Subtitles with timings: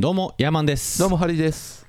[0.00, 0.98] どうもヤーマンです。
[0.98, 1.86] どうもハリーです。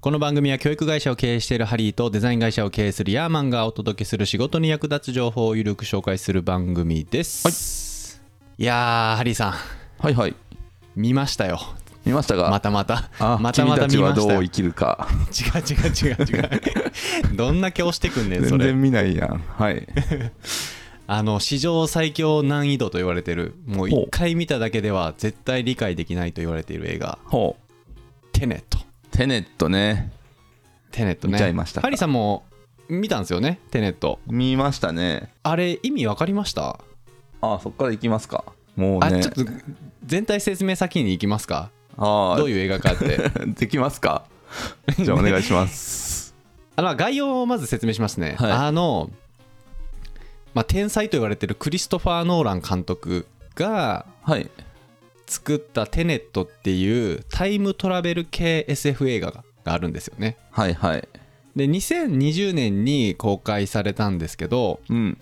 [0.00, 8.22] この番組は教育会社を経営しているハリーとデザイン会社を経営するヤーマンがお届けする仕事に役立つ情報をゆるく紹介する番組です、
[8.56, 9.52] い、やーハリーさん。
[9.98, 10.34] はいはい。
[10.96, 11.60] 見ましたよ。
[12.06, 13.10] 見ましたがまたまた。
[13.18, 14.32] あまたまた君たちは見ました。
[14.32, 15.06] よどう生きるか。
[15.30, 17.36] 違う違う違う違う。
[17.36, 18.64] どんな顔してくんねんそれ。
[18.64, 19.44] 全然見ないやん。
[19.58, 19.86] はい
[21.06, 27.92] あの史上最強難易度と言われてるもう一回見ただけでは絶対理解できないと言われている映画ほう
[28.32, 28.78] 「テネット」
[29.12, 30.10] テネットね。
[30.90, 31.34] テネットね。
[31.34, 31.80] 見ちゃいました。
[31.80, 32.44] かハリーさんも
[32.88, 33.60] 見たんですよね？
[33.70, 34.18] テネット。
[34.26, 35.32] 見ましたね。
[35.42, 36.80] あれ意味わかりました？
[37.40, 38.44] あそっから行きますか。
[38.76, 39.06] もうね。
[39.06, 39.44] あちょっと
[40.04, 41.70] 全体説明先に行きますか？
[41.96, 43.04] あどういう映画かって。
[43.16, 44.24] う できますか？
[44.98, 46.34] じゃあお願いします。
[46.76, 48.52] あの概要をまず説明しますね、はい。
[48.52, 49.10] あの、
[50.54, 54.50] まあ、天才と言われてるクリストファー・ノーラン監督がはい。
[55.26, 60.36] 作った「テネット」っていうタイムトラベル系 SF 映画があるんですよね。
[60.50, 61.08] はいはい。
[61.56, 65.18] で2020年に公開されたんですけどうん。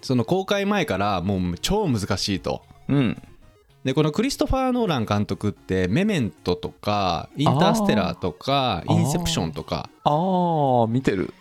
[0.00, 2.62] その公開前からもう超難しいと。
[2.88, 3.22] うん。
[3.84, 8.92] でこのクリストファー・ノーラン監督って「メメント」とか「インターステラー」とか「あー。
[8.92, 9.90] インセプション」とか。
[10.04, 11.34] ああ見てる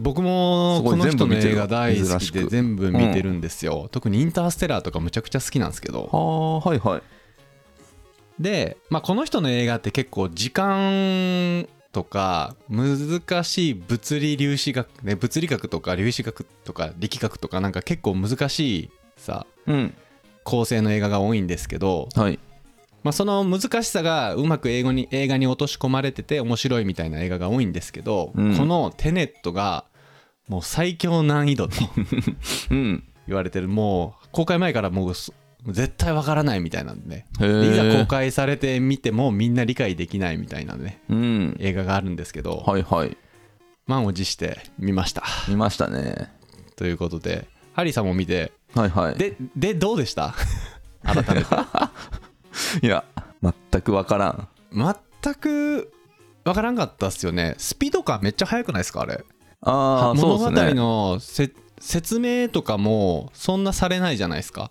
[0.00, 6.10] 僕もこの人の映画大好きで全部見てるんですよ、特に「インターステラー」とかむちゃくちゃ好きなんですけど。
[6.12, 7.02] ああはいはい。
[8.38, 19.94] で、まあ、この人の映画って結構時間とか難しい物理粒子学ね物理学とか粒子学とか力学とかなんか結構難しいさうん。
[20.42, 22.38] 構成の映画が多いんですけど、はい
[23.02, 28.56] まあ、その難しさがうまく英語に映画に落とし込まれてて面白いみたいな映画が多いんですけど、うん。
[28.56, 29.84] この「テネット」が
[30.48, 31.74] もう最強難易度と
[32.70, 33.04] うん。
[33.26, 33.68] 言われてる。
[33.68, 35.32] もう公開前からもうそ
[35.66, 37.38] 絶対わからないみたいなんでねい
[37.74, 41.56] ざ公え開されてみてもみんな理解できないみたいなねうん。
[41.60, 43.16] 映画があるんですけどはいはい。
[43.86, 45.22] 満を持して見ました。
[45.48, 46.30] 見ましたね。
[46.76, 49.14] ということでハリーさんも見てはいはい。
[49.16, 50.34] ででどうでした？
[51.04, 51.46] 改めて
[52.82, 53.04] いや
[53.42, 54.48] 全くわからん。
[54.72, 55.92] 全く
[56.44, 57.54] わからんかったっすよね。
[57.58, 59.24] スピード感めっちゃ速くないですかあれ？
[59.62, 60.74] ああ物語そうですね。
[60.74, 64.70] のせ説明とかもそんなされないじゃないですか。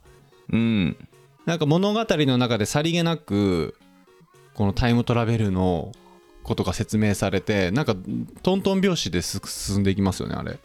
[0.51, 0.97] うん。
[1.45, 3.75] なんか物語の中でさりげなく
[4.53, 5.91] このタイムトラベルの
[6.43, 7.95] ことが説明されてなんか
[8.43, 10.59] トントン拍子です進んでいきますよねあれ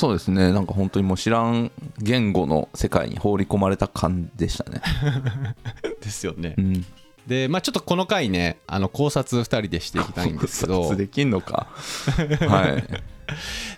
[0.00, 0.50] そうですね。
[0.50, 4.80] なんか本当にもう知らん言語の世界に放り込まれた感でしたね。
[6.00, 6.54] ですよね。
[6.56, 6.86] うん。
[7.26, 10.78] でまあちょっとこの回ねあの考察2人でしていきたいんですけど。
[10.80, 11.66] 考察できんのか。
[12.48, 12.82] はい。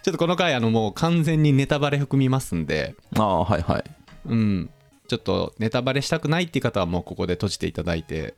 [0.04, 2.94] ちょっとこの回あのもう完全にネタバレ含みますんで。
[3.16, 3.84] ああはいはい。
[4.26, 4.70] うん。
[5.08, 8.36] ちょっとネタバレしたくないっていう方はもうここで閉じていただいて。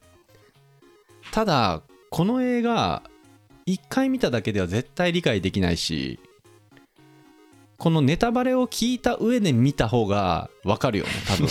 [1.33, 3.03] ただこの映画
[3.66, 6.19] 1回見ただけでは絶対理解できないし
[7.78, 11.48] このネタバレを聞いた上で見た方が分かるよね多分、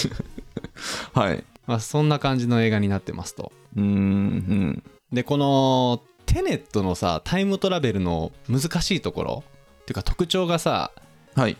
[1.13, 1.43] はい。
[1.65, 3.51] まあ、そんな感じの映画になってますと。
[3.75, 9.43] うーんでこのテネットのさタイムトラベルの難しいところ
[9.81, 10.91] っていうか特徴がさ
[11.35, 11.57] うんはい。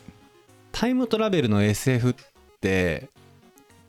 [0.72, 2.16] タイムトラベルの SF っ
[2.59, 3.09] て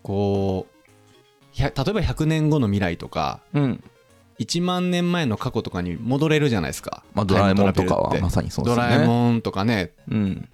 [0.02, 3.84] こう例えば100年後の未来とかうん。
[4.38, 8.82] 1万年前の過去とかに戻れるじゃないですか、まあドラえもんとかはまさにそうですね。
[8.82, 9.92] ラえもんとかね。
[10.10, 10.48] うん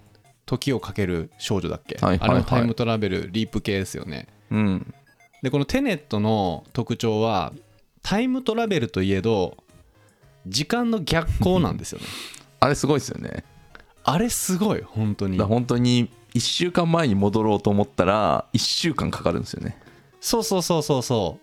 [0.51, 2.31] 時をかける少女だっけ、はいはいはい。
[2.31, 4.27] あれのタイムトラベルリープ系ですよね。
[4.51, 4.95] うん。
[5.43, 7.53] でこのテネットの特徴は
[8.03, 9.57] タイムトラベルといえど
[10.49, 12.07] 時間の逆行なんですよね。
[12.59, 13.45] あれすごいですよね。
[14.03, 15.39] あれすごい本当に。
[15.39, 19.79] 本当に1週間前に戻ろうと思ったら1週間かかるんですよね。
[20.21, 21.39] そうそうそうそうそ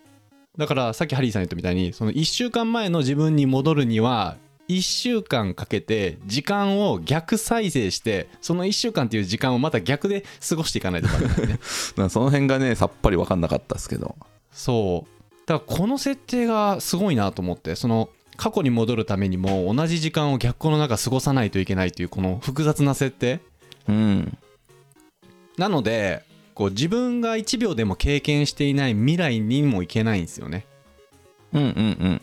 [0.54, 0.60] う。
[0.60, 4.36] だからさっきハリーさん言ったみたいにその1週間前の自分に戻るには
[4.68, 11.58] 1週間かけて時間を逆再生してその1週間っていう時間をまた逆で過ごしていかないとね。
[12.10, 14.16] その辺がねさっぱり分かんなかったですけど。
[14.52, 15.18] そう。
[15.46, 23.40] だからこの設定がすごいなと思ってその過去に戻るためにも同じ時間を逆光の中過ごさないといけないというこの複雑な設定。
[23.88, 24.38] うん。
[25.56, 26.22] なので
[26.54, 30.66] こう自分が1秒でも経験していない未来にも行けないんですよね。
[31.54, 32.20] うんうん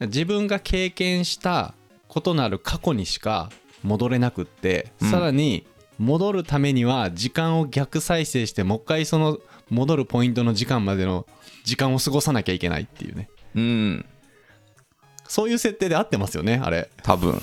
[0.00, 0.08] うん。
[0.08, 1.74] 自分が経験した
[2.08, 3.50] ことのある過去にしか
[3.82, 5.10] 戻れなくって、うん。
[5.10, 5.66] さらに
[5.98, 9.38] 戻るためには時間を逆再生してもう一回その
[9.70, 11.26] 戻るポイントの時間までの
[11.64, 13.28] 時間を過ごさなきゃいけないっていうね。
[13.54, 14.06] うん。
[15.26, 16.90] そういう設定で合ってますよねあれ。
[17.02, 17.40] 多分。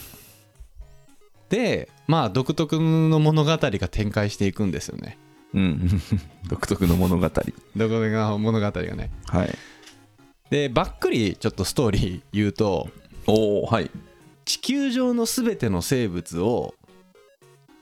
[1.50, 5.18] でまあ独特の物語が展開していくんですよね。
[5.54, 6.02] うん。
[6.50, 7.30] 独特の物語。
[7.30, 7.44] 独
[7.76, 9.12] 特な物語がね。
[9.28, 9.56] はい。
[10.50, 12.88] でばっくりちょっとストーリー言うと
[13.28, 13.90] おおはい
[14.46, 16.76] 地球上の全ての生物を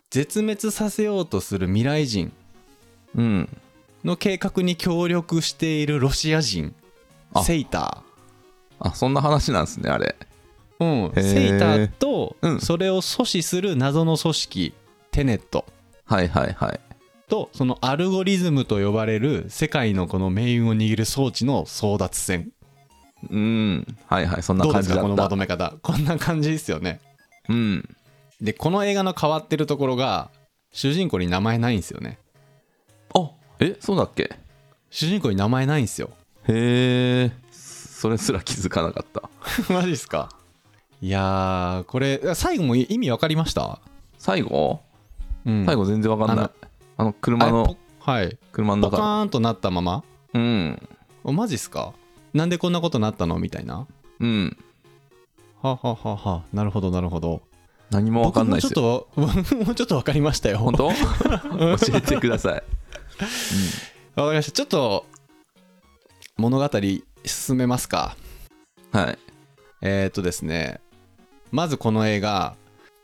[0.09, 2.31] 絶滅させようとする未来人
[3.15, 3.49] うん。
[4.03, 6.73] の計画に協力しているロシア人
[7.33, 7.43] あ。
[7.43, 8.03] セイタ
[8.79, 10.15] あそんな話なんですねあれ。
[10.79, 12.59] ー、うん、セイターとうん。
[12.59, 14.73] それを阻止する謎の組織
[15.11, 15.65] テネット。
[16.05, 16.79] はいはいはい。
[17.27, 22.51] とそのアルゴリズムと呼ばれる世界のこの命運を握る装置の争奪戦
[23.29, 23.97] うん。
[24.07, 24.43] はいはい。
[24.43, 25.01] そんなどうで感じだった。
[25.01, 25.75] すかこのまとめ方。
[25.81, 26.99] こんな感じですよね。
[27.49, 27.95] うん。
[28.41, 30.29] でこの映画の変わってるところが
[30.71, 32.17] 主人公に名前ないんですよね。
[33.15, 33.29] あ
[33.59, 34.37] えそうだっけ？
[34.89, 36.09] 主人公に名前ないんですよ。
[36.47, 39.29] へえそれすら気づかなかった。
[39.73, 40.29] マジですか？
[41.01, 43.79] いやーこれ最後も意味分かりました、
[44.17, 44.81] 最後？
[45.45, 46.49] うん、最後全然わかんない。
[46.97, 48.29] あの車のはい。
[48.29, 48.89] ポカ車の。
[48.89, 50.03] 中ーンとなったまま？
[50.33, 50.89] うん。
[51.23, 51.93] おマジっすか？
[52.33, 53.37] なんでこんなことなったの？
[53.39, 53.87] みたいな。
[54.19, 54.57] うん。
[55.61, 56.43] はははは。
[56.51, 57.41] なるほどなるほど。
[57.91, 59.07] 何もわかんない僕ですよ。
[59.15, 60.57] もちょっと もうちょっと分かりましたよ。
[60.57, 60.89] 本当？
[60.89, 62.53] 教えてください。
[64.15, 64.51] わかりました。
[64.51, 65.05] ちょっと
[66.37, 66.69] 物語
[67.25, 68.17] 進めますか。
[68.91, 69.19] はい。
[69.81, 70.81] えー、っとですね。
[71.51, 72.55] まずこの映画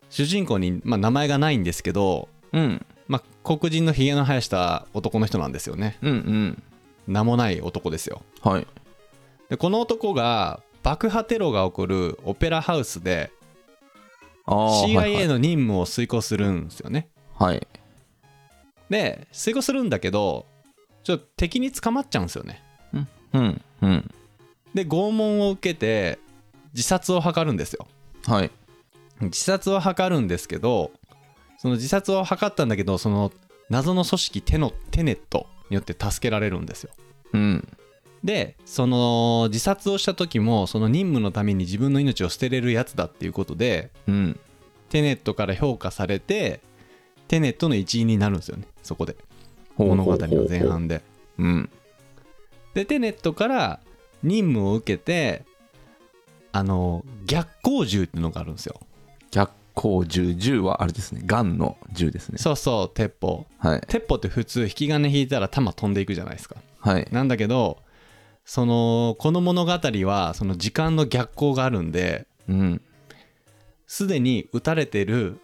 [0.09, 2.85] 主人公に、まあ、名前がないんですけど、うん。
[3.07, 5.97] まあ、黒人のひげの生やした男の人なんですよね。
[6.01, 6.63] うんうん。
[7.07, 8.23] 名もない男ですよ。
[8.41, 8.67] はい
[9.49, 13.31] でこの男が爆破テロが起こるオペラハウスで
[14.45, 17.09] CIA の任務を遂行するんですよね。
[17.35, 17.67] はい、はい、
[18.89, 20.45] で遂行するんだけど
[21.03, 22.63] ちょっと敵に捕まっちゃうんですよね。
[23.33, 24.11] うんうん。
[24.73, 26.19] で拷問を受けて
[26.73, 27.87] 自殺を図るんですよ。
[28.25, 28.51] はい。
[29.21, 30.91] 自殺を図るんですけど
[31.57, 33.31] その自殺を図ったんだけどその
[33.69, 36.91] 謎の組織テノテネットによって助けられるんですよ。
[37.33, 37.77] うん
[38.23, 44.39] でその自殺をした時もその任務のために自分の命を捨てれるやつだっていうことでうん。
[44.89, 46.61] テネットから評価されて
[47.27, 49.15] テネットの一員になるんですよねそこで。
[49.77, 51.01] 物語の前半で。
[51.37, 51.69] うん。
[52.73, 53.79] でテネットから
[54.23, 55.45] 任務を受けて
[56.51, 58.79] あの逆光銃っていうのがあるんですよ。
[59.31, 60.33] 逆光銃。
[60.33, 61.21] 銃はあれですね。
[61.25, 62.37] ガンの銃ですね。
[62.37, 63.45] そうそう鉄砲。
[63.59, 63.81] はい。
[63.87, 66.57] 鉄砲って普通引き金引いたら弾飛んでいくじゃないですか。
[66.79, 67.07] はい。
[67.11, 67.77] なんだけど
[68.49, 72.81] そのこの物語はその時間の逆光があるんでうん。
[73.85, 75.39] すでに撃たれてる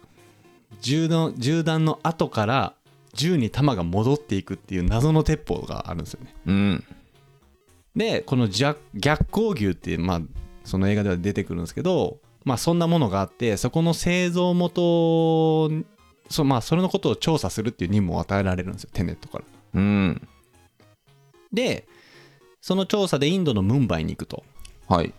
[0.80, 2.74] 銃の銃弾の後から
[3.14, 6.34] 銃に弾が戻っていくっていう謎の鉄砲があるんですよね。
[6.46, 6.84] うん。
[7.94, 10.20] でこの逆逆光牛っていうまあ
[10.64, 15.70] その映画では出てくるんですけどまあそんなものがあってそこの製造元
[16.28, 19.44] そ,、まあ、それのことを調査するっていう任務を与えられるんですよテネットから。
[19.74, 20.28] うん。
[21.52, 21.86] で
[22.66, 24.42] その調査でインドのムンバイに行くと。
[24.88, 25.14] はい。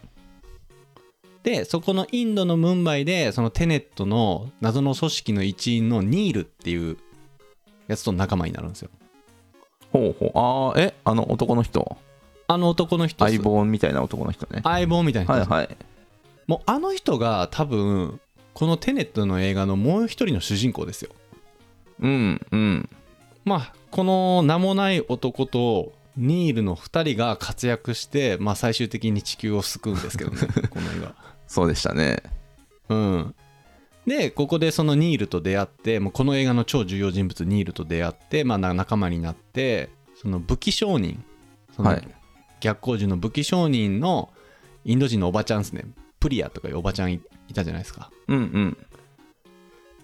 [1.44, 6.98] でそこのインドのムンバイでそのテネットの謎の組織の一員のニールっていう
[7.88, 8.90] やつと仲間になるんですよ。
[9.94, 10.32] ほうほう。
[10.38, 10.94] ああえ？
[11.06, 11.98] あの男の人？
[12.50, 14.60] あの男の人相棒みたいな男の人ね。
[14.66, 15.78] 相棒みたいな人はいはい。
[16.48, 18.20] もうあの人が多分
[18.54, 21.12] このテネットの映画のもう一人の主人公ですよ。
[22.02, 22.90] うんうん。
[23.46, 30.38] まあこの名もない男とニールの2人が活躍して、まあ、最終的に地球を救うんですけどね
[30.70, 31.16] この映画
[31.48, 32.22] そうでしたね。
[32.90, 33.36] うん。
[34.06, 41.24] でここでそのニールと出会ってもうこの映画の超重要人物ニールと出会って、まあ、な仲間になってその武器商人
[41.76, 42.08] そのはい。
[42.60, 44.34] 逆光銃の武器商人の
[44.84, 45.86] インド人のおばちゃんですね。
[46.20, 48.10] プリアとかいうおばちゃんいいたじゃないですか。
[48.28, 48.78] うんうん。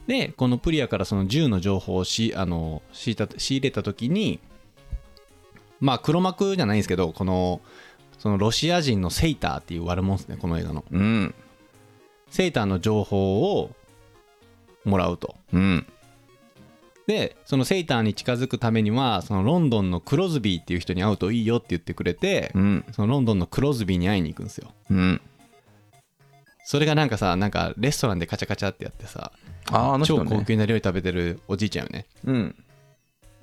[0.07, 4.39] でこのプリアからその銃の情報をしあの仕入れた時に
[5.83, 7.59] まあ黒幕じゃないんですけどこの
[8.17, 10.85] そのロシア人のセイターっていう悪者ですねこの映画の。
[10.89, 11.35] うん。
[12.29, 13.71] セイターの情報を
[14.85, 15.35] もらうと。
[15.51, 15.85] うん。
[17.05, 22.85] でそのセイターに近づくためにはそのロンドンのクロズビーっていう人に会うといいよって言ってくれて、うん。
[22.93, 24.71] そのロンドンのクロズビーに会いに行くんですよ。
[24.89, 25.21] うん。
[26.63, 29.33] それがなんかさなんかレストランでカチャカチャってやってさ
[29.69, 32.05] あーあの人超高ね級な料理食べてるおじいちゃんよね。
[32.23, 32.55] うん。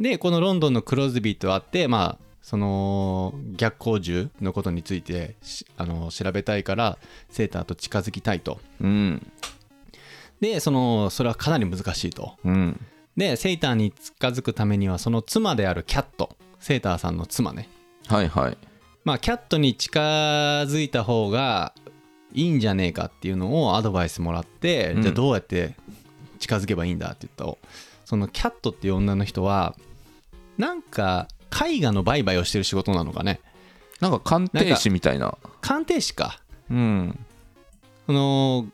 [0.00, 8.60] でこのロンドンのクロズビーと会ってまあその逆光銃のことについてしあの調べたいからセーターと近づきたいと。
[8.80, 9.32] うん。
[10.40, 12.36] でそのそれはかなり難しいと。
[12.44, 12.80] うん。
[13.16, 16.36] でセイターに近づくためにはその妻であるキャット。
[16.58, 17.68] セーターさんの妻ね。
[18.06, 18.58] はいはい。
[19.04, 21.74] まあキャットに近づいた方が
[22.32, 25.02] いいんじゃねえかっていうのをアドバイスもらって、うん。
[25.02, 25.74] じゃあどうやって
[26.38, 27.56] 近づけばいいんだって言ったら
[28.04, 29.76] そのキャットっていう女の人は
[30.58, 33.40] なんか絵画の売買をしてる仕事なのかね。
[34.00, 35.36] なんか鑑定士みたいな。
[35.60, 36.40] 鑑定士か。
[36.70, 37.18] うん。
[38.06, 38.66] その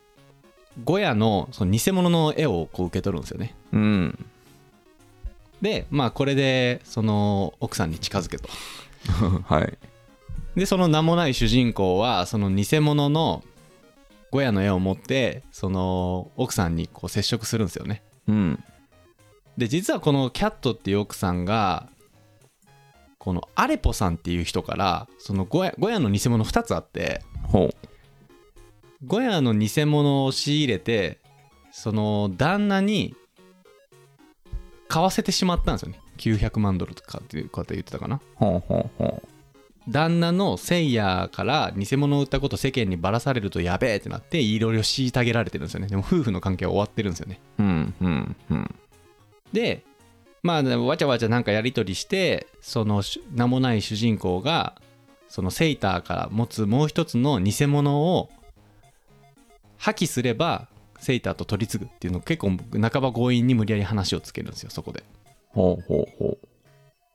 [0.83, 3.55] ゴヤのその偽物の絵をこう受け取るんですよね。
[3.73, 4.25] うん。
[5.61, 8.49] でまあこれでその奥さんに近づけと。
[9.45, 9.77] はい。
[10.55, 13.43] でその名もない主人公はその偽物の
[14.31, 18.03] ゴヤの絵を持ってその奥さんにこう接触するんですよね。
[18.27, 18.63] うん。
[19.57, 21.89] で実はこのキャットっていう奥さんが
[23.27, 27.69] このアレポさんっていう人からそのゴヤゴヤの偽物2つあってほ
[29.05, 31.19] ゴヤの偽物を仕入れて
[31.73, 33.15] その旦那に
[34.87, 35.99] 買わせてしまったんですよね。
[36.15, 38.15] 900万ドルとかっていう方言ってたかな。
[38.15, 38.89] うほうほう。
[38.97, 39.23] ほ
[39.89, 45.87] 旦那のセイヤーから偽物を売ったこと世間にばらされるとやべえってなっていろいろ虐げられてるんですよね。
[45.87, 47.41] でも夫婦の関係は終わってるんですよね。
[47.59, 48.75] ううんうんうん。
[49.51, 49.83] で
[50.47, 54.75] まあわちゃわちゃなんかやり取りしてそのし名もない主人公が
[55.27, 58.29] そのセイターから持つもう一つの偽物を
[59.77, 65.03] 破棄すればセイターと取り継ぐっていうのを結構半ば強引に無理やり話をつけるんですよそこで。
[65.49, 66.37] ほうほうほ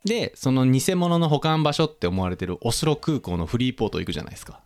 [0.04, 4.60] でその偽物の保管場所って思われてるオスロ空港のフリーポート行くじゃないですか。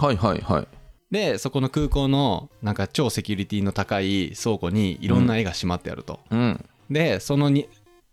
[0.00, 0.68] うはいはいはい。
[1.10, 6.64] でそこの空港のなんか超セキュリティの高い倉庫にいろんな絵がしまってあると、うん。
[6.90, 7.68] でそのに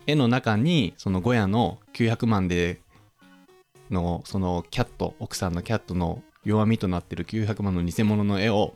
[0.10, 2.82] 絵の中にそのゴヤの900万で
[3.92, 8.74] のそのキャット奥さんのキャットの弱みとなってる900万の偽物の絵を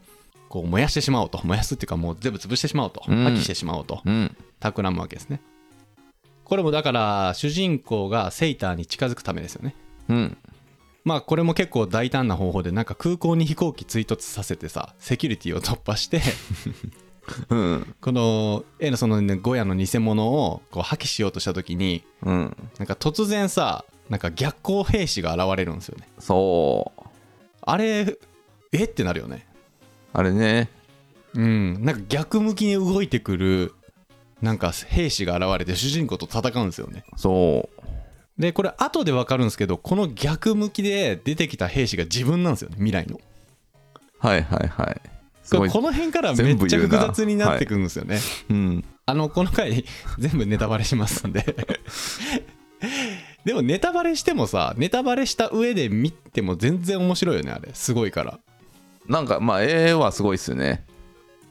[0.49, 1.41] こう燃やしてしまおうと。
[1.43, 3.01] 燃やすっていうかもう全部潰してしまおうと。
[3.01, 3.25] 破うん。
[3.27, 4.01] 棄してしまおうと。
[4.05, 4.37] うん。
[4.59, 5.41] 企むわけですね。
[6.43, 9.75] これもだから主人公がセイターに近づくためですよね。
[10.09, 10.37] うん。
[11.03, 16.21] まあこれも結構大胆な方法でなんか空港に飛行機追突させてさセキュリティを突破して
[17.49, 17.95] うん。
[18.01, 22.57] この絵のその、ね、ゴヤの偽物をこう破棄しようとした時にうん。
[22.77, 26.07] なんか突然さなんか逆光兵士が現れるんですよね。
[26.19, 27.03] そう。
[27.61, 28.17] あれ
[28.71, 29.47] えってなるよね。
[30.11, 30.69] あれね。
[31.33, 31.83] うん。
[31.83, 33.73] なんか逆向きに動いてくる
[34.41, 37.05] なんか兵士が現れて主人公と戦うんですよね。
[37.15, 37.83] そう。
[38.37, 43.19] でこれ後で分かるんですけどこの逆向きで出てきた兵士が自分なんですよね未来の。
[44.19, 45.12] はいはいはい
[45.49, 48.19] この辺からめっちゃ複雑になってくるんですよね、
[48.49, 48.53] う。
[48.53, 48.85] ん。
[49.05, 49.83] あのこの回
[50.17, 51.43] 全部ネタバレしますんで。
[53.43, 57.69] でもネタバレしてもさネタバレした上で見ても全然面白いよねあれ。
[57.73, 58.39] すごいから。
[59.07, 60.85] なんかまあ絵はすごいっすよね。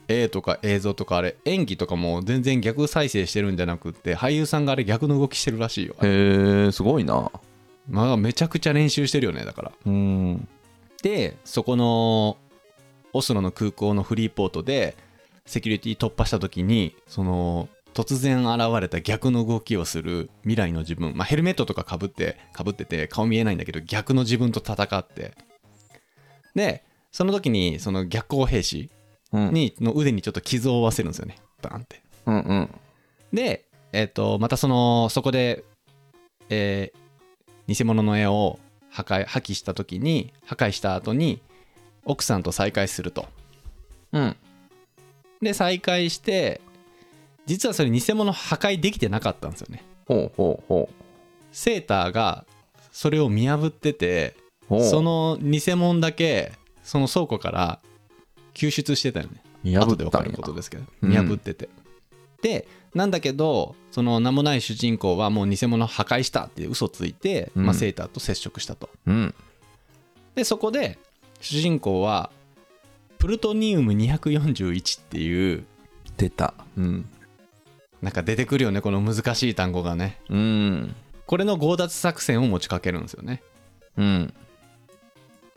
[0.07, 1.37] 絵とか映像とかあれ。
[1.45, 5.95] 演技とかも全然逆再生してるんじゃなくって俳優さんがあれ逆の動きしてるらしいよ。
[6.01, 7.31] へえすごいな。
[7.87, 9.71] まあめちゃくちゃ練習してるよねだから。
[9.85, 10.47] うん。
[11.03, 12.37] でそこの
[13.13, 14.95] オスロの空港のフリーポートで
[15.45, 25.33] セキュリティ突破した時にその突然現れた逆の動きをする未来の自分、まあ、ヘルメットとかかぶってかぶってて顔見えないんだけど逆の自分と戦って。
[26.55, 28.89] でその時にその逆光兵士
[29.31, 29.53] うん。
[29.53, 31.37] にの腕にちょっと傷を負わせるんですよね。
[31.61, 32.01] バーンって。
[32.27, 32.69] うんうん。
[33.33, 35.63] で、えっとまたそのそこで、
[36.49, 37.03] えー
[37.67, 41.41] 偽物の絵を破壊破棄した時に破壊した後に
[42.05, 43.27] 奥さんと再会すると。
[44.11, 44.35] うん。
[45.41, 46.61] で再会して
[47.45, 49.83] 実はそれ偽物破壊できてなかったんですよね。
[50.05, 50.93] ほうほうほう。
[51.51, 52.45] セーターが
[52.91, 54.35] それを見破ってて
[54.69, 57.79] その偽物だけその倉庫から
[58.53, 59.41] 救出してたよね。
[59.63, 60.83] 見破後で分かることですけど。
[61.01, 61.09] うん。
[61.09, 61.69] 見破ってて、
[62.41, 67.65] でなんだけどその名もない主人公はもう偽物破壊したって嘘ついて、うん。
[67.65, 68.89] まあ、セーターと接触したと。
[69.05, 69.35] うん。
[70.35, 70.97] でそこで
[71.43, 72.31] 主人公は
[73.17, 75.65] プルトニウム241っていう
[76.17, 76.53] 出た。
[76.77, 77.05] うん。
[78.01, 80.19] なんか出てくるよねこの難しい単語がね。
[80.29, 80.95] うん。
[81.25, 83.43] これの強奪作戦を持ちかけるんですよね。
[83.97, 84.33] うん。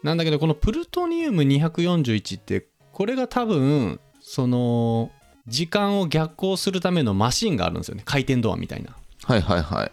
[0.02, 5.11] なんだけどこのプルトニウム241ってこれが多分その
[5.47, 8.02] 時間を逆行するためのマシンがあるんですよね。
[8.05, 8.97] 回転ドアみたいな。
[9.23, 9.93] はいはいはい。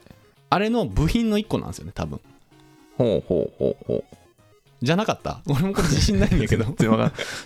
[0.49, 2.19] あれの部品の1個なんですよね多分。
[2.97, 4.22] ほうほうほうほう
[4.83, 5.41] じゃなかった？
[5.47, 6.65] 俺もこれ自信ないんだけど。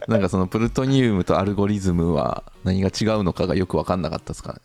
[0.08, 4.62] なんかそのプルトニウムとアルゴリズムは何が違うのかがよく分かんなかったですからね。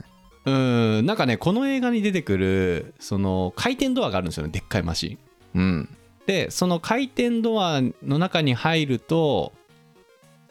[0.47, 1.07] うーん。
[1.07, 4.51] なんかねこの映画に出てくるその回転ドアがあるんですよね。
[4.53, 5.19] でっかいマシ
[5.55, 5.61] ン。
[5.61, 5.89] うん。
[6.27, 9.53] でその回転ドアの中に入ると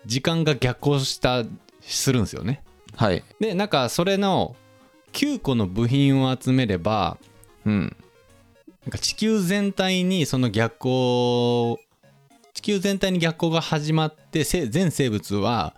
[0.06, 1.44] 時間が逆行した
[1.82, 2.62] するんですよね。
[2.96, 3.24] はい。
[3.40, 4.56] でなんかそれの
[5.14, 7.18] 9個の部品を集めれば
[7.66, 7.96] うん。
[8.84, 11.80] なんか地球全体にその逆行
[12.54, 15.76] 地球全体に逆行が始まってせ全生物は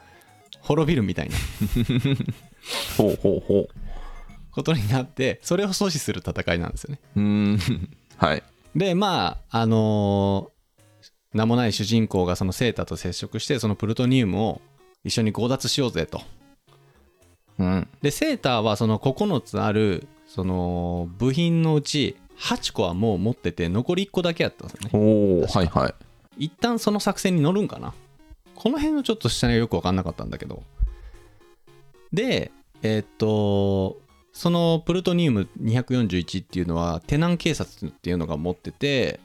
[0.62, 1.36] 滅びるみたいな。
[2.98, 3.70] ほうほうほう。
[4.52, 7.00] ことになってそれを阻止する戦いなんですよね。
[7.16, 7.60] うーん。
[8.18, 8.44] はい。
[8.76, 10.54] でまああのー
[11.34, 14.62] 名もない主人公がそのセータと接触してそのプルトニウムを
[15.04, 16.22] 一緒に強奪しようぜと。
[17.58, 17.88] うん。
[18.04, 24.90] でセーターはその9つあるその部品のうち8個はもう持ってて残り1個だけやったんですよね。
[24.94, 25.94] おおはいはい
[26.38, 27.94] 一旦その作戦に乗るんかな。
[28.56, 30.64] この辺のちょっと下にはよく分かんなかったんだけど。
[32.12, 34.02] でえーっと
[34.34, 39.20] そのプルトニウム241っていうのはテナン警察っていうのが持ってて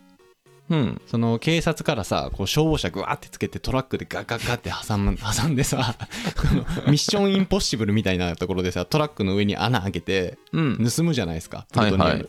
[0.68, 5.96] うんその警察からさこう消防車グワーってつけてトラックでガッガッガッって挟む 挟んでさ
[6.86, 10.90] ミッションインポッシブルみたいなところでさトラックの上に穴開けてうん。
[10.90, 12.28] 盗むじゃないですかプルトニウム、はいはい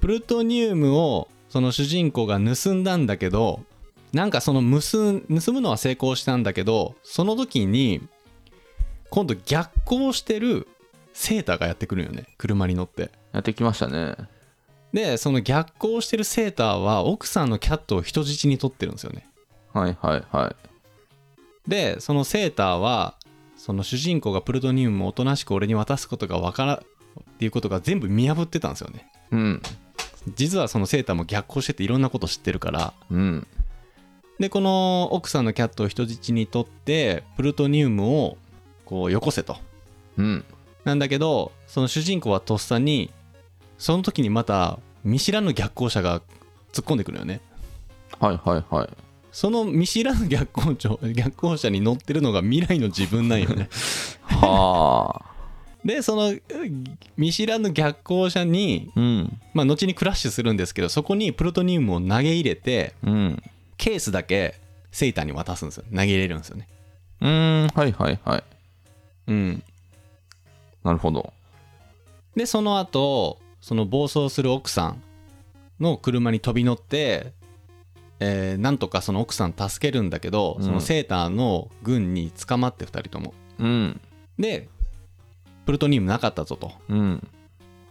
[0.00, 3.64] プルトニウムをその主人公が盗んだんだけど
[4.12, 8.00] なんかその盗盗むのは成功したんだけどその時に
[9.10, 10.66] 今度逆行してる
[11.12, 12.26] セーターがやってくるよね。
[12.38, 13.10] 車に乗って。
[13.32, 14.16] やってきましたね。
[14.92, 19.26] でその逆行してるセーターは奥さんのキャットを人質に取ってるんですよね。
[19.72, 20.56] はいはいはい。
[21.68, 23.14] でそのセーターは
[23.56, 26.82] その主人公がプルトニウムをおとなしく俺に渡すことがわから
[27.20, 29.10] っていうことが全部見破ってたんですよね。
[29.32, 29.62] うん。
[30.34, 33.46] 実はそのセーターも逆行してていろんなこと知ってるからうん
[34.38, 38.38] でこの奥さんのキャットを人質に取ってプルトニウムを
[38.84, 39.56] こうよこせと。
[40.16, 40.44] うん。
[40.84, 43.10] なんだけどその主人公はとっさに
[43.78, 46.20] その時にまた見知らぬ逆行車が
[46.72, 47.40] 突っ込んでくるよね。
[48.20, 48.88] はいはいはい。
[49.32, 53.68] その見知らぬ逆行車 逆行車に乗ってるのが未来の自分なんよね。
[54.22, 55.28] はあ。
[55.84, 56.34] でその
[57.16, 59.40] 見知らぬ逆行車にうん。
[59.52, 63.42] まあ後にクラッシュするんですけどそこにプルトニウムを投げ入れてうん
[63.78, 64.60] ケースだけ
[64.92, 65.84] セイターに渡すんですよ。
[65.90, 66.68] 投げ入れるんですよね。
[67.20, 68.44] うーんはいはいはい。
[69.28, 69.62] うん。
[70.84, 71.32] なるほど。
[72.36, 75.02] でその後その暴走する奥さん
[75.80, 77.32] の車に飛び乗って、
[78.20, 80.64] えーなんとかその奥さん助けるんだけど、うん。
[80.64, 83.32] そのセーターの軍に捕まって2人とも。
[83.58, 84.00] うん。
[84.38, 84.68] で
[85.66, 86.72] プルトニウムなかったぞと。
[86.88, 87.28] うん。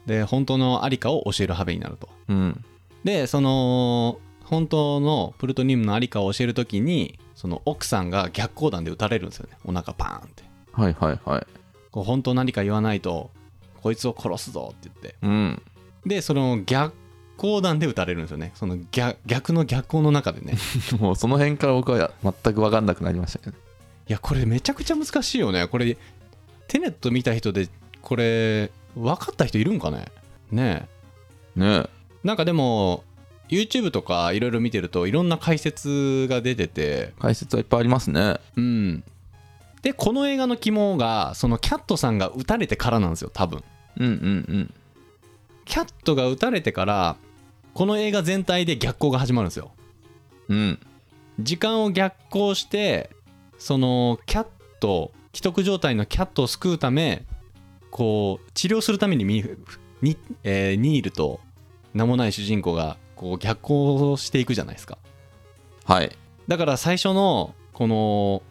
[0.06, 2.10] で本当のありかを教える羽目になると。
[2.28, 2.66] うん。
[3.04, 9.58] でその本当のプルトニウムのありかを教える時にその奥さんが逆光弾で撃たれるんですよね。
[9.66, 10.44] お腹パーンって。
[10.72, 11.48] はいはいはい。
[11.92, 13.30] こう本当何か言わないと
[13.82, 15.16] こいつを殺すぞって言って。
[15.22, 15.62] うん。
[16.06, 16.94] でその逆
[17.36, 18.54] 光弾で撃たれるんですよね。
[18.56, 20.58] その逆逆の逆光の中でね。
[21.00, 23.58] もうその辺から僕は全く分かんなくなりましたけど。
[24.08, 25.68] いやこれめちゃくちゃ難しいよね。
[25.68, 25.98] これ
[26.70, 27.68] テネット見た人で
[28.02, 30.06] これ分かった人いるんかね？
[30.52, 30.88] ね
[31.58, 31.60] え。
[31.60, 31.86] ね
[32.24, 33.04] なんかでも
[33.50, 37.14] YouTube とかいろいろ見てるといろんな解説が出てて。
[37.20, 38.38] 解説はいっぱいありますね。
[38.56, 39.04] うん。
[39.82, 43.64] でこの映画の肝がそのキャットさんが撃たれてからなんですよ多分。
[43.98, 44.14] うんうんう
[44.60, 44.74] ん。
[45.66, 47.18] キャットが撃たれてから
[47.74, 49.72] この映画全体で逆行が始まるんですよ。
[50.50, 50.80] うん。
[51.40, 53.12] 時間を逆行して
[53.60, 54.48] そのキャッ
[54.80, 57.26] ト既得状態のキャットを救うため
[57.92, 59.44] こう治療するためにミ
[60.02, 61.40] に、えーニールと
[61.94, 64.98] 名もない主人公がこう逆行していくじゃないですか。
[65.86, 66.12] はい。
[66.48, 68.42] だから最初のこの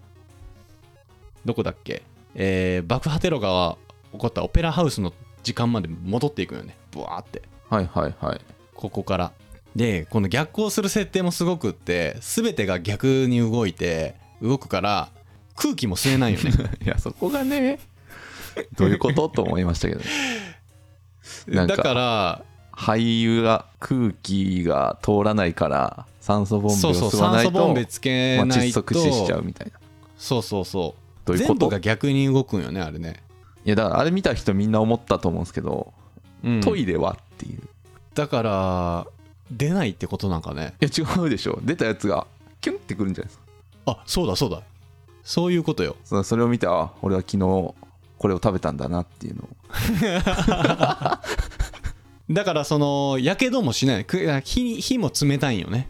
[1.45, 2.03] どこだっけ、
[2.35, 3.79] えー爆破テロが
[4.13, 6.77] 起こったオペラハウスの時間まで戻っていくよね。
[6.91, 7.43] ブワーって。
[7.71, 8.41] はいはいはい。
[8.75, 9.33] ここから。
[9.75, 15.11] でこの逆行する設定もすごくって全てが逆に動いて動くから
[15.55, 16.51] 空気も吸えないよね。
[16.83, 17.79] いやそこがね
[18.79, 19.29] どういうこと？
[19.29, 20.01] と思いましたけど
[21.55, 21.77] なんか。
[21.77, 22.45] だから
[22.77, 29.81] 俳優が空気が通らないから酸素ボンベを吸わないとつけまあないと窒息死しちゃうみたいな。
[30.19, 31.01] そうそうそう。
[31.25, 31.61] どういうこと？
[31.61, 33.23] 全部が逆に動くんよねあれね、
[33.65, 35.93] いやだからあれ見た人みんな思ったと思うんですけど、
[36.45, 36.61] うん。
[36.61, 37.63] トイレはっていう。
[38.15, 39.07] だから
[39.51, 40.75] 出ないってことなんかね。
[40.81, 41.59] いや違うでしょ。
[41.63, 42.27] 出たやつが
[42.61, 43.45] キュンってくるんじゃないですか。
[43.87, 44.63] あそうだそうだ。
[45.23, 45.97] そういうことよ。
[46.05, 49.49] そそれを見てあ俺は昨日これを食べたんだなっていうのを
[52.31, 54.05] だからそのやけどもしない。
[54.05, 55.89] く火火も冷たいんよね。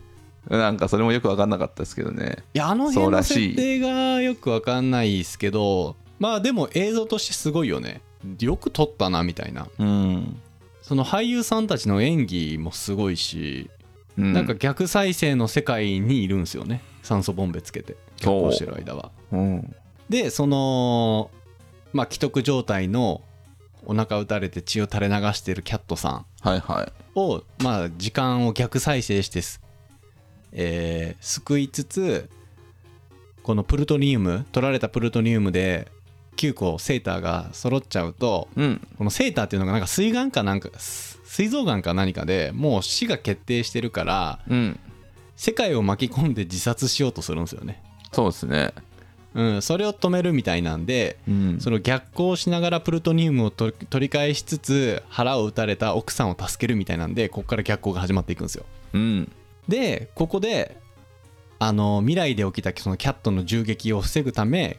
[0.49, 2.44] なんかそれもよく分かんなかったですけどね。
[2.55, 8.01] いやあの辺の設定がよくわかんないですけどまあでも映像としてすごいよね。
[8.40, 9.68] よく撮ったなみたいな。
[9.79, 10.40] うん、
[10.83, 13.70] その俳優さんたちの演技もすごいし、
[14.18, 16.83] うん、なんか逆再生の世界にいるんですよね。
[17.03, 19.11] 酸素ボンベつけて逆行してる間は。
[19.33, 19.75] うん。
[20.09, 21.31] でその
[21.92, 23.22] まあ既得状態の
[23.87, 26.27] お腹打たれて血を垂れ流してるキャットさん。
[26.42, 26.92] はいはい。
[27.14, 29.61] をまあ時間を逆再生してす、
[30.53, 32.29] えー救いつつ
[33.42, 35.88] このプルトニウム取られたプルトニウムで
[36.37, 38.87] 9個セーターが揃っちゃうとうん。
[38.99, 44.81] このセーターっていうのがなんか水眼かなんかす膵臓がんか何かでもう死が決定してるからうん。
[45.37, 47.83] 世界を巻き込んで自殺しようとするんですよね。
[48.12, 48.72] そうですね
[49.37, 51.61] うん、それを止めるみたいなんでうん。
[51.61, 58.64] その逆行しながらプルトニウムをと取り返しつつ腹を撃たれた奥さんを助けるみたいなんでここから逆行が始まっていくんですよ。
[58.94, 59.31] うん。
[59.68, 60.77] でここで
[61.59, 64.79] あの未来で起きたそのキャットの銃撃を防ぐため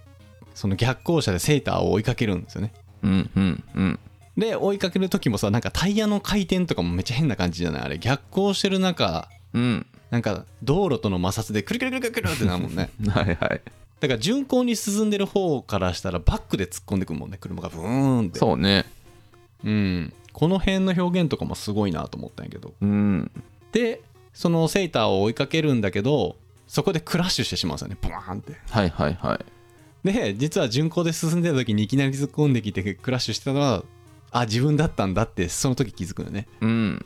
[0.55, 2.73] その逆行車でセーターを追いかけるんですよね。
[3.03, 3.99] うんうんうん。
[4.37, 7.81] で追いかける時もさなんかタイヤの回転とかもめっちゃ変な感じじゃない？
[7.83, 9.85] あれ逆行してる中うん。
[10.09, 12.89] なんか道路との摩擦でクルクルクルクルクルってなるもんね。
[13.09, 13.61] はいはい
[13.99, 17.37] だから順行に進んでる方からしたらバックで突っ込んでくるもんね。
[17.39, 18.39] 車がブーンって。
[18.39, 18.85] そうね。
[19.63, 20.13] うん。
[20.33, 22.73] この辺の表現とかもすごいなと思ったんやけど。
[22.79, 23.31] うん。
[23.71, 24.01] で
[24.33, 26.35] そのセーターを追いかけるんだけど
[26.67, 27.97] そこでクラッシュしてしまうんですよね。
[27.99, 28.53] ブワーンって。
[28.69, 29.45] はいはいはい。
[30.03, 33.83] で実は順行で進んでた時にいきなり突っ込んできてクラッシュしてたのは
[34.31, 36.47] あ自分だったんだってその時気づくよね。
[36.61, 37.05] うん。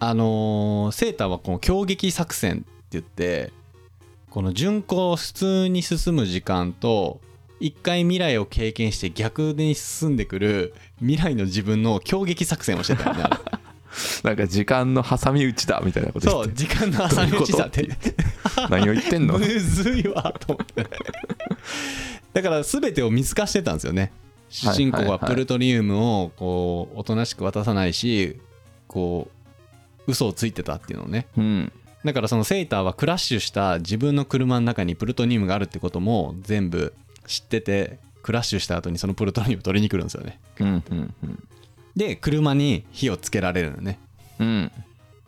[0.00, 3.52] あのーセーターはこの強撃作戦って言って
[4.32, 7.20] この順行普通に進む時間と
[7.60, 13.28] 一回未来を経験して逆に進んでくる未来の自分の強撃作戦をしてたよ
[14.24, 16.48] なんか時間の挟み撃ちだみたいなこと言って。
[16.48, 17.86] そう時間の挟み撃ちだって。
[18.70, 19.36] 何を言ってんの？
[19.38, 20.86] むずいわと思って。
[22.32, 24.12] だから全てを見透かしてたんですよね。
[24.48, 28.40] 主人公はプルトニウムをこうおとなしく渡さないし
[28.88, 29.28] こ
[30.06, 31.26] う嘘をついてたっていうのをね。
[31.36, 31.72] うん
[32.04, 36.94] だからそのセイターはクラッシュした自分の車の中にプルトニウムがあるってことも全部
[37.26, 40.40] 知っててクラッシュした後にそのプルトニウム取りに来るんですよね。
[40.60, 41.48] うんうんうん。
[41.94, 43.98] で車に火をつけられるのね。
[44.38, 44.72] うん。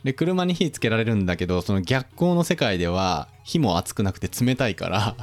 [0.02, 5.16] で車に火つけられるんだけどその逆光の世界では火も熱くなくて冷たいから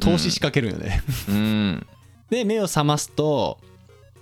[0.00, 1.86] 投資仕掛けるよね、うん。
[2.30, 3.58] で目を覚ますと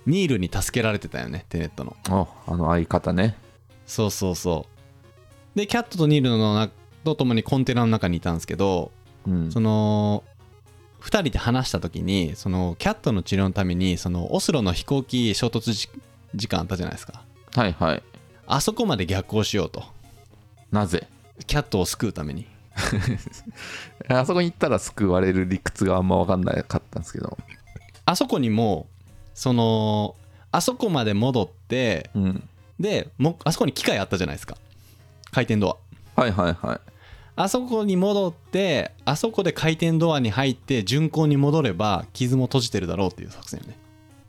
[0.05, 1.97] ニールに助けられてたよねテネットの。
[2.09, 3.35] ああの相方ね。
[3.85, 4.72] そうそうそう
[5.55, 6.69] でキャットとニールのな
[7.03, 8.91] と共にコンテナの中にいたんですけど
[9.27, 9.51] うん。
[9.51, 10.23] その
[11.01, 15.89] 2人で話した時にそのキャットの治療のためにそのオスロの飛行機衝突時
[16.33, 17.23] 時間あったじゃないですか。
[17.55, 18.03] はいはい。
[18.47, 19.83] あそこまで逆行しようと。
[20.71, 21.07] なぜ？
[21.45, 22.47] キャットを救うために。
[24.07, 27.37] あそこに行ったら救われる理屈があんま分かんなかったんですけど。
[28.05, 28.87] あそこにも
[29.33, 30.15] その
[30.51, 32.49] あそこまで戻ってうん。
[32.79, 34.57] でもあそこに機械あったじゃないですか
[35.33, 35.79] 回転ド
[36.15, 36.21] ア。
[36.21, 36.79] はいはいはい。
[37.35, 43.77] あそこに戻ってあそこで回転ドアに入って巡航に戻れば傷も閉じてるだろうっていう作戦よね。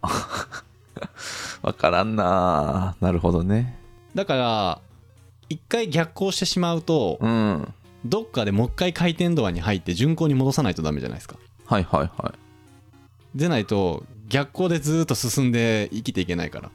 [1.62, 2.96] 分からんな。
[3.00, 3.78] なるほどね。
[4.14, 4.80] だから
[5.50, 7.74] 一回逆行してしまうとうん。
[8.06, 11.36] どっかでもう一回回転ドアに入って巡航に戻さないとダメじゃないですか。
[11.66, 12.34] はいはいは
[13.34, 13.38] い。
[13.38, 16.70] でないと逆行でずーっと進んで生きていけないから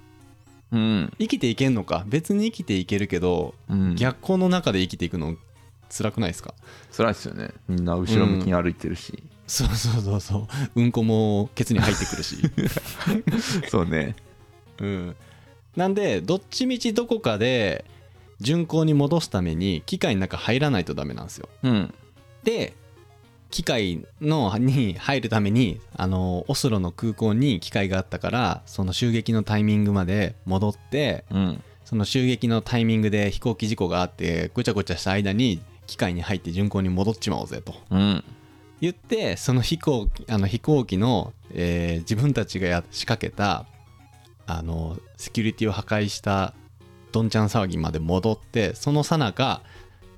[0.72, 1.14] うん。
[1.20, 2.04] 生きていけんのか？
[2.08, 3.96] 別に生きていけるけどうん。
[3.96, 5.36] 逆行の中で生きていくの
[5.90, 6.54] 辛くないですか？
[6.96, 7.52] 辛いっすよね。
[7.68, 10.82] みんな後ろ向きに歩いてるし、 そうそうそうそう。
[10.82, 12.38] うんこもケツに入ってくるし。
[13.70, 14.16] そうね。
[14.80, 15.16] うん。
[15.76, 17.86] なんでどっちみちどこかで
[18.40, 21.50] 巡航に戻すために機械の中入らないとダメなんですよ。
[21.64, 21.94] うん。
[22.44, 22.74] で
[23.52, 31.64] 機械のに入るためにあのオスロの空港に機械があったからその襲撃のタイミングまで戻ってうん。
[31.90, 37.74] その襲撃のタイミングで飛行機事故があってごちゃごちゃした間に機械に入って巡航に戻っちまおうぜと。
[37.90, 38.24] うん。
[38.80, 43.66] 言ってその飛行あの飛行機の、えー自分たちがや仕掛けた
[44.46, 46.54] あのセキュリティを破壊した
[47.12, 49.64] どんちゃん騒ぎまで戻ってそのさなか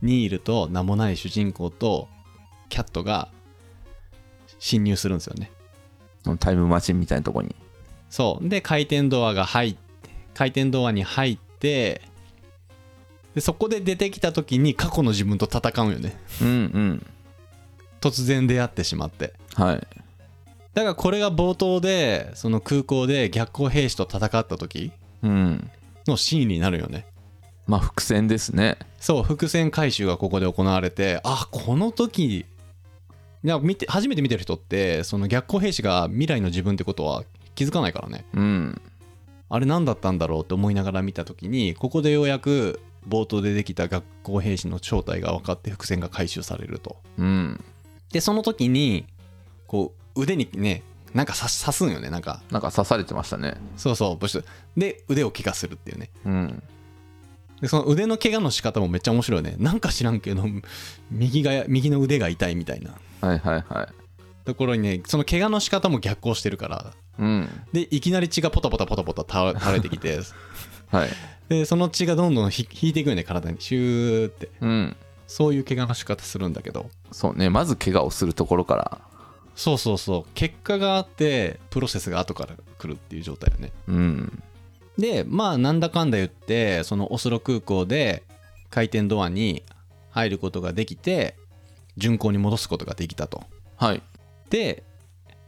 [0.02, 2.10] ニールと名もない主人公と
[2.72, 3.28] キャットが
[4.60, 5.52] 侵入するんですよね。
[6.40, 7.56] タイムマシンみたいなとこに。
[8.10, 8.48] そう。
[8.50, 9.80] で回転ドアが入って
[10.34, 12.02] 回転ドアに入って
[13.36, 16.18] でそこで出てきた時に過去の自分と戦うよね。
[16.42, 17.06] うんうん。
[18.00, 19.34] 突然出会ってしまって。
[19.56, 19.88] はい。
[20.74, 25.70] だからこれが冒頭でその空港で逆行兵士と戦った時うん。
[26.08, 27.06] のシーンになるよね。
[27.68, 28.78] まあ伏線ですね。
[29.00, 32.46] そう伏線回収がここで行われてあこの時
[33.44, 37.24] いや見て初めて見てる人ってその逆行兵士が未来の自分ってことは
[37.56, 38.26] 気づかないからね。
[38.34, 38.82] うん。
[39.50, 46.98] あれ何だったんだろうって思いながら見た時にここでようやく冒頭でできた学校兵士の正体が分かって伏線が回収されると。
[47.18, 47.64] うん。
[48.12, 49.06] でその時に
[49.68, 52.42] こう腕にねなんか刺す刺すんよねなんか。
[52.52, 53.56] なんか刺されてましたね。
[53.76, 54.46] そうそうブシュ
[54.78, 56.12] で腕を怪我するっていうね。
[56.26, 56.64] うん
[57.62, 59.56] でその腕の怪我の仕方もめっちゃ面白いね。
[59.60, 60.44] なんか知らんけど
[61.12, 62.96] 右が右の腕が痛いみたいな。
[63.22, 63.88] はいはいはい。
[64.46, 66.94] ところにねその怪我の仕方も逆行してるから。
[67.20, 67.50] うん。
[67.72, 70.20] でいきなり血がポタポタポタポタ倒垂れてきて。
[70.90, 71.10] はい。
[71.50, 73.58] でその血がどんどんひ引いていくよね体に。
[73.60, 74.50] シューって。
[74.60, 74.96] うん。
[75.28, 76.90] そういう怪我の仕方するんだけど。
[77.12, 77.52] そうね。
[77.52, 79.02] まず怪我をするところから。
[79.56, 80.32] そうそうそう。
[80.34, 83.72] 結果があってプロセスが後から来るっていう状態よね。
[83.88, 84.44] うん
[84.98, 88.24] でまあなんだかんだ言ってそのオスロ空港で
[88.70, 89.64] 回転ドアに
[90.10, 91.36] 入ることができて
[91.98, 93.44] 巡航に戻すことができたと。
[93.78, 94.02] はい。
[94.50, 94.84] で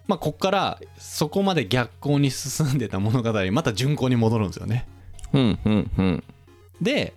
[0.07, 4.87] まあこっからそこまで逆行に進んでた物語また巡航に戻るんですよね。
[5.33, 6.23] うんうんうん。
[6.81, 7.13] で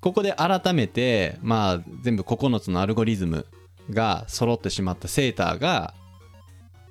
[0.00, 3.46] ここで改めてまあ全部9つのアルゴリズム
[3.90, 5.94] が揃ってしまったセーターが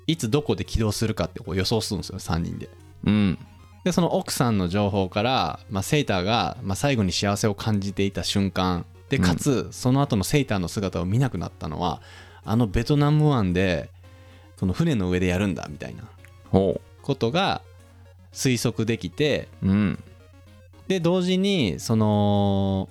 [0.06, 2.68] いつどこで起動するかってこう予想するんですよ3人で。
[3.04, 3.38] うん
[3.86, 8.84] でその奥さんの情報から、まあ、セーターが、まあ、最後に幸せを感じていた瞬間。
[9.10, 12.02] でかつ、その後のセーターの姿を見なくなったのは
[12.44, 13.88] あのベトナム湾で
[14.58, 16.02] この船の上でやるんだみたいな。
[16.50, 17.62] ほことが
[18.32, 20.04] 推測できてううん。
[20.88, 22.88] で同時にその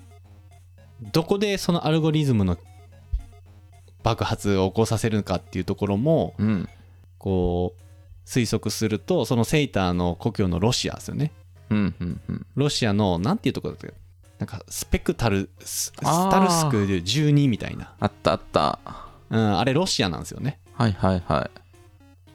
[1.12, 2.56] どこでそのアルゴリズムの
[4.02, 6.66] 爆発を起こさせるかっていうところもうん。
[7.18, 7.85] こう
[8.26, 11.32] 推測するとそのセイターの故郷のロシアですよね。
[11.70, 12.46] うんうんうん。
[12.56, 13.96] ロシアのなんていうところだったっけ？
[14.38, 18.78] なんかスペクタルスタルスク12みたいな、あったあった。
[19.30, 20.60] うん、あれロシアなんですよね。
[20.74, 21.60] はいはいはい。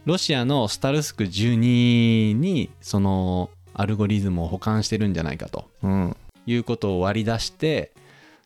[0.06, 5.69] ロシアのスタルスク12にそのアルゴリズムを保管してるんじゃないかと。
[5.84, 6.17] うん。
[6.47, 7.91] いうことを割り出して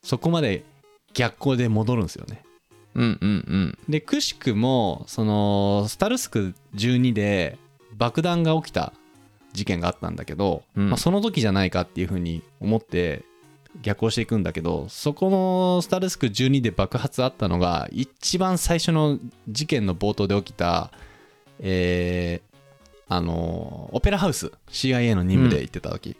[0.04, 0.66] そこまで
[1.14, 2.44] 逆行で戻るんですよね
[2.96, 3.78] うんうんうん。
[3.90, 7.58] でくしくもそのスタルスク12で
[7.96, 8.94] 爆弾が起きた
[9.54, 10.90] 事件があったんだけど、うん。
[10.90, 13.24] まあ、その時じゃないかっていうふうに思って
[13.82, 20.92] 逆行していくんだけどそこのスタルスク12で爆発あったのが一番最初の事件の冒頭で起きた
[21.60, 22.56] えー
[23.08, 26.18] あのオペラハウス CIA の任務で行ってた時、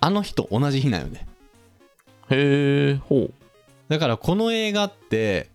[0.00, 1.26] あの日と同じ日なんよね。
[2.30, 3.32] へえほう。
[3.88, 5.50] だからこの映画って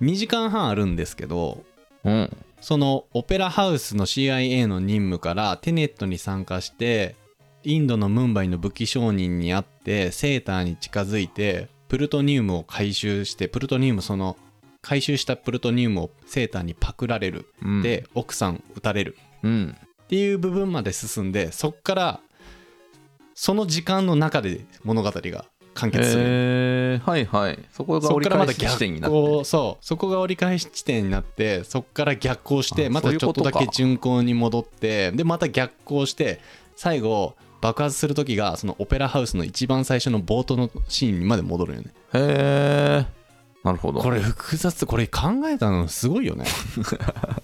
[0.00, 1.64] 2時間半あるんですけど
[2.04, 2.36] うん。
[2.60, 7.16] そのオペラハウスの CIA の任務からテネットに参加して
[7.62, 14.36] インドのムンバイの武器商人に会ってセーターに近づいてプルトニウムを回収してプルトニウムその
[14.82, 17.82] 回収したプルトニウムをセーターにパクられる、うん。
[17.82, 19.16] で奥さん撃たれる。
[19.42, 19.76] うん。
[20.04, 22.20] っていう部分まで進んでそっから
[23.34, 27.58] その時間の中で物語が完結する、へえはいはい。
[27.72, 29.16] そこが折りからまた逆返し地点になって。
[29.16, 36.40] 行そうそこが折り返し地点になってそっから逆行してあまたちょっとだけ巡航に戻ってでまた逆行して
[36.76, 41.92] 最後爆発する時がそのオペラハウスの一番最初の冒頭のシーンにまで戻るよね。
[42.14, 43.06] へえ
[43.62, 44.00] なるほど。
[44.00, 46.46] これ複雑これ考えたのすごいよね。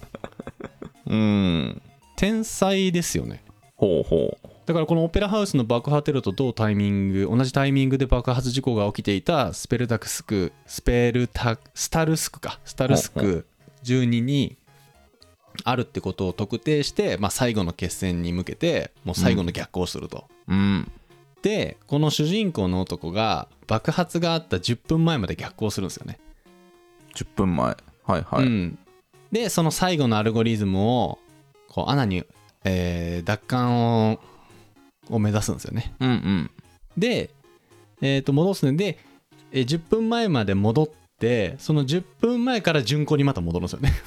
[1.05, 1.81] うん。
[2.15, 3.43] 天才ですよね。
[3.75, 12.59] ほうほうだからこのオペラハウスの爆破テロと同タイミング同じタイミングで爆発事故が起きていたスペルタクスクスペルタスタルスクか。
[12.65, 13.47] スタルスク
[13.85, 14.57] 12に
[15.63, 20.91] あるってことを特定して、まあ、最後の決戦に向けてもう最後の逆行すると、うん。
[21.41, 26.19] でこの主人公の男が爆発があった10分前まで逆行するんですよね、
[27.15, 27.77] 10分前。
[28.05, 28.77] はいはい、うん、
[29.31, 31.19] でその最後のアルゴリズムを
[31.69, 32.25] こう穴に、
[32.65, 34.19] えー奪還を
[35.09, 35.93] を目指すんですよね。
[35.99, 36.51] うんうん。
[36.97, 37.31] で、
[38.01, 38.99] えー、と戻すので、
[39.51, 40.89] えー10分前まで戻っ
[41.19, 43.93] てその10分前から巡航にまた戻るんですよね。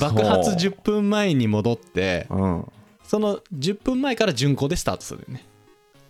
[0.00, 0.54] 爆発そう。
[0.54, 2.72] 10分前に戻ってうん。
[3.02, 5.44] その10分前から巡航でスタートするよね。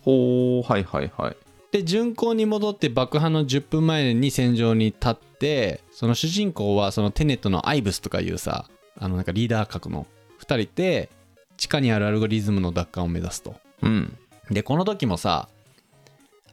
[0.01, 1.37] ほうはいはいはい。
[1.71, 10.07] で巡航に戻って爆破の10分前に戦場に立ってその主人公はそのテネットのアイブスとかいうさあのなんかリーダー格の
[10.39, 11.09] 2人で
[11.57, 13.55] 地下にあるアルゴリズムの奪還を目指すと。
[13.81, 14.17] うん。
[14.49, 15.49] でこの時もさ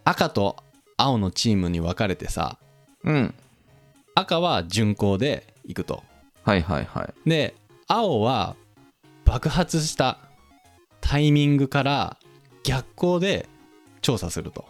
[0.05, 0.57] 赤と
[0.97, 2.59] 青のチームに分かれてさ
[3.05, 3.35] うん。
[4.15, 6.03] 赤は巡航で行くと。
[6.45, 7.29] はいはいはい。
[7.29, 7.55] で
[7.87, 8.57] 青は
[9.25, 10.19] 爆発した
[11.01, 12.17] タイミングから
[12.65, 13.49] 逆行で
[14.01, 14.67] 調査すると。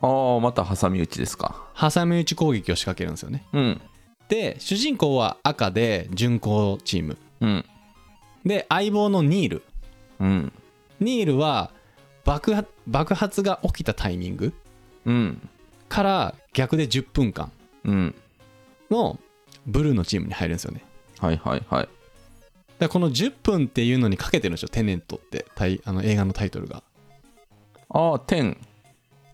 [0.00, 1.68] ああまた挟み撃ちですか。
[1.78, 3.44] 挟み撃ち攻撃を仕掛けるんですよね。
[3.52, 3.80] うん。
[4.28, 7.18] で主人公は赤で巡航チーム。
[7.40, 7.64] うん
[8.44, 9.62] で相棒のニール。
[10.20, 10.52] うん。
[11.00, 11.70] ニールは
[12.24, 14.52] 爆発爆発が起きたタイミング
[15.06, 15.48] うん。
[15.88, 17.50] から逆で10分間
[17.84, 18.14] うん。
[18.90, 19.18] の
[19.66, 20.84] ブルーのチームに入るんですよね。
[21.18, 21.84] はいはいはい。
[21.84, 21.88] だか
[22.80, 24.68] らこの10分っていうのにかけてるんですよ。
[24.70, 25.46] テネットって。
[25.54, 26.82] タイあの映画のタイトルが。
[27.88, 28.56] ああ10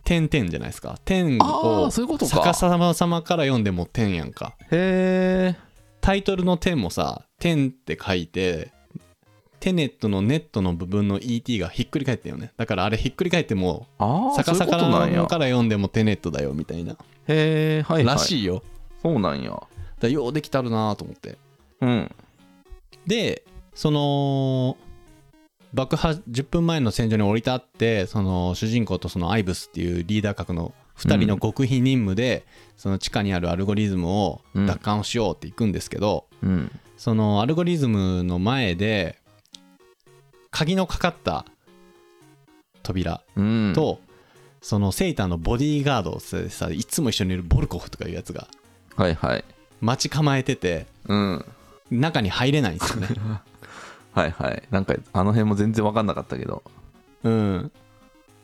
[0.05, 0.99] 点々じゃないですか。
[1.05, 2.37] 点あをあそういうことか。
[2.37, 4.55] 逆さま様から読んでも点やんか。
[4.71, 5.71] へえ
[6.01, 8.73] タイトルの点もさ「点」って書いて
[9.61, 12.53] テネットのネットの部分の ET がひっくり返ってるよね。
[12.57, 13.87] だからあれひっくり返っても
[14.37, 14.91] 逆さから
[15.27, 16.93] から読んでもテネットだよみたいな、
[17.29, 18.17] へえはいはい。
[18.17, 18.63] らしいよ。
[19.03, 19.63] そうなんや。
[20.01, 21.37] だようできたるなと思って。
[21.81, 22.15] うん。
[23.07, 23.45] で
[23.75, 24.77] その
[25.73, 32.45] 爆破10分前の戦場に降り立ってその主人公とそのアイブスっていうリーダー格の2人の極秘任務で、
[32.77, 36.71] その地下にあるアルゴリズムを奪還をしようって行くんですけど、うん。
[36.99, 39.20] そのアルゴリズムの前で
[40.51, 41.45] 鍵のかかった
[42.83, 43.73] 扉うん。
[43.75, 44.01] と、
[44.63, 48.49] そのセイターのボディーガードでさいつも一緒にいるボルコフとかいうやつが
[48.97, 49.45] はいはい。
[49.81, 51.45] 待ち構えててうん。
[51.91, 53.09] 中に入れないんですよね。
[54.13, 54.63] はいはい。
[54.71, 56.63] なんかあの辺も全然分かんなかったけど。
[57.23, 57.73] うん。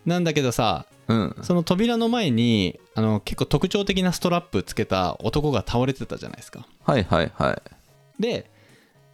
[0.05, 1.37] なんだけどさうん。
[1.43, 6.67] その扉の前にあの結構特徴的なストラップつけた男が倒れてたじゃないですか。
[6.85, 8.23] はいはいはい。
[8.23, 8.51] で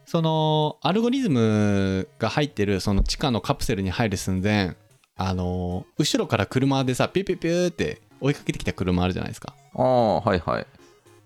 [0.05, 4.77] そのアルゴリズムが入ってるその地下のカプセルに入る寸前
[5.17, 9.55] あの後ろから車でさピュピュピュって追いかけてきた車あるじゃないですか。
[9.75, 10.67] ああはいはい。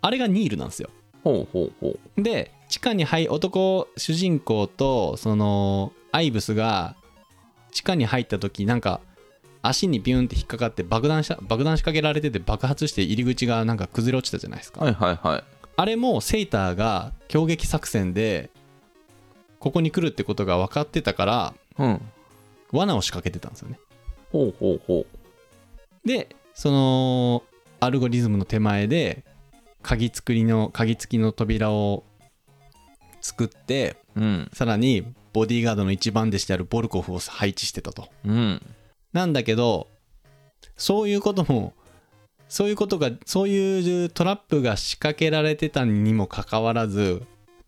[0.02, 0.90] あれがニールなんですよ。
[1.24, 2.22] ほうほうほう。
[2.22, 6.96] で地下に入男主人公とそのアイブスが
[7.72, 9.00] 地下に入った時なんか
[9.62, 15.44] 足にビュンって引っかかって爆弾した爆弾仕掛けられてて爆発して入り口がなんか崩れ落ちたじゃないですか、はいはいはい。
[15.76, 18.50] あれもセイターが攻撃作戦で
[19.66, 22.00] ここに来るってことが分かってたからうん。
[22.70, 23.80] 罠を仕掛けてたんですよね。
[24.30, 25.04] ほうほうほ
[26.04, 27.42] でその
[27.80, 29.24] アルゴリズムの手前で
[29.82, 32.04] 鍵作りの鍵付きの扉を
[33.20, 34.50] 作ってううん。
[34.52, 38.08] さらにボディーガードの一番弟子であるボルコフを配置してたと。
[38.24, 38.62] うん。
[39.12, 39.88] なんだけど
[40.76, 41.72] そういうことも
[42.48, 47.24] そういうことがそういうトラップが仕掛けられてたにもかかわらず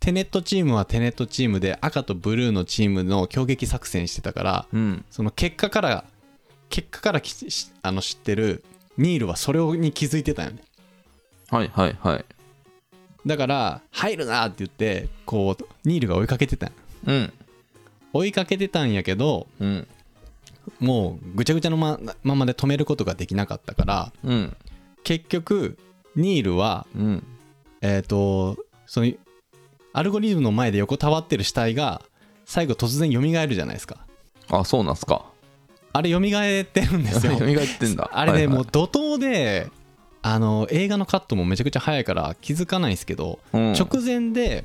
[0.08, 5.04] テネットチームはテネットチームで赤とブルーのチームの攻撃作戦してたからうん。
[5.10, 6.04] その結果から
[6.70, 7.20] 結果から
[7.82, 8.64] あの知ってる
[8.96, 10.62] ニールはそれに気づいてたよね。
[11.50, 12.24] はいはいはい。
[13.26, 16.72] だから入るなって言ってこうニールが追いかけてたん
[17.04, 17.32] うん。
[18.14, 19.86] 追いかけてたんやけどうん。
[20.80, 24.56] もうぐちゃぐちゃのまままで止めることができなかったからうん。
[25.04, 25.76] 結局
[26.16, 27.26] ニールはうん。
[27.82, 29.12] えっ、とその
[29.92, 32.02] アルゴリズムの前で横たわってる死体が
[32.44, 34.06] 最後突然蘇るじゃないですか。
[34.48, 35.26] あそうなんすか。
[35.92, 36.20] あれ蘇っ
[36.64, 37.36] てるんですよ。
[37.38, 38.10] 蘇ってんだ。
[38.12, 38.56] あれね、はいはい。
[38.56, 39.68] もう怒涛で
[40.22, 43.72] あの映画のカットもめちゃくちゃ早いから気づかないんですけど、うん。
[43.72, 44.64] 直前で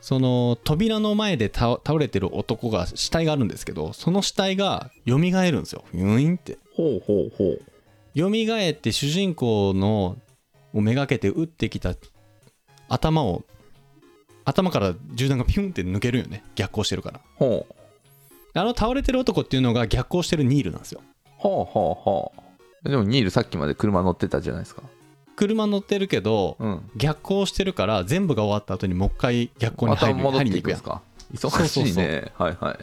[0.00, 5.84] その扉の前で倒倒れてる男が死体があるんですけどその死体が蘇るんですよ。
[5.94, 6.58] ユインって。
[6.76, 7.62] ほうほうほう。
[8.16, 10.16] 蘇って主人公の
[10.72, 11.94] をめがけて撃ってきた
[12.88, 13.44] 頭を
[14.44, 16.44] 頭から銃弾がピュンって抜けるよね。
[16.54, 17.20] 逆行してるから。
[17.36, 17.74] ほう。
[18.56, 21.00] あの倒れてる男っていうのが逆行してるニールなんですよ。
[21.36, 22.32] ほうほうほ
[22.84, 22.88] う。
[22.88, 24.82] でもニールさっきまで車乗ってたじゃないですか。
[25.36, 26.90] 車乗ってるけどうん。
[26.96, 30.78] 逆行してるから全部が終わった後にもう一回逆行に入る戻って入りに行くやん。
[30.78, 30.92] いくん
[31.32, 32.78] ですか忙しいねはいはい。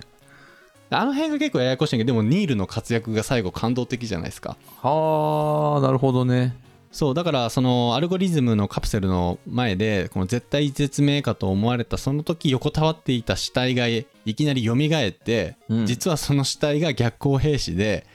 [0.93, 4.58] あの辺が結構ややこしいんやけどでもニールの活躍が最後感動的じゃないですか。
[4.82, 6.54] はあなるほどね
[6.91, 15.86] そうだからそのアルゴリズムのカプセルの前でこの絶対絶命かと思われたその時横たわっていた死体がいきなり蘇って、うん。
[15.86, 18.06] 実はその死体が逆行兵士で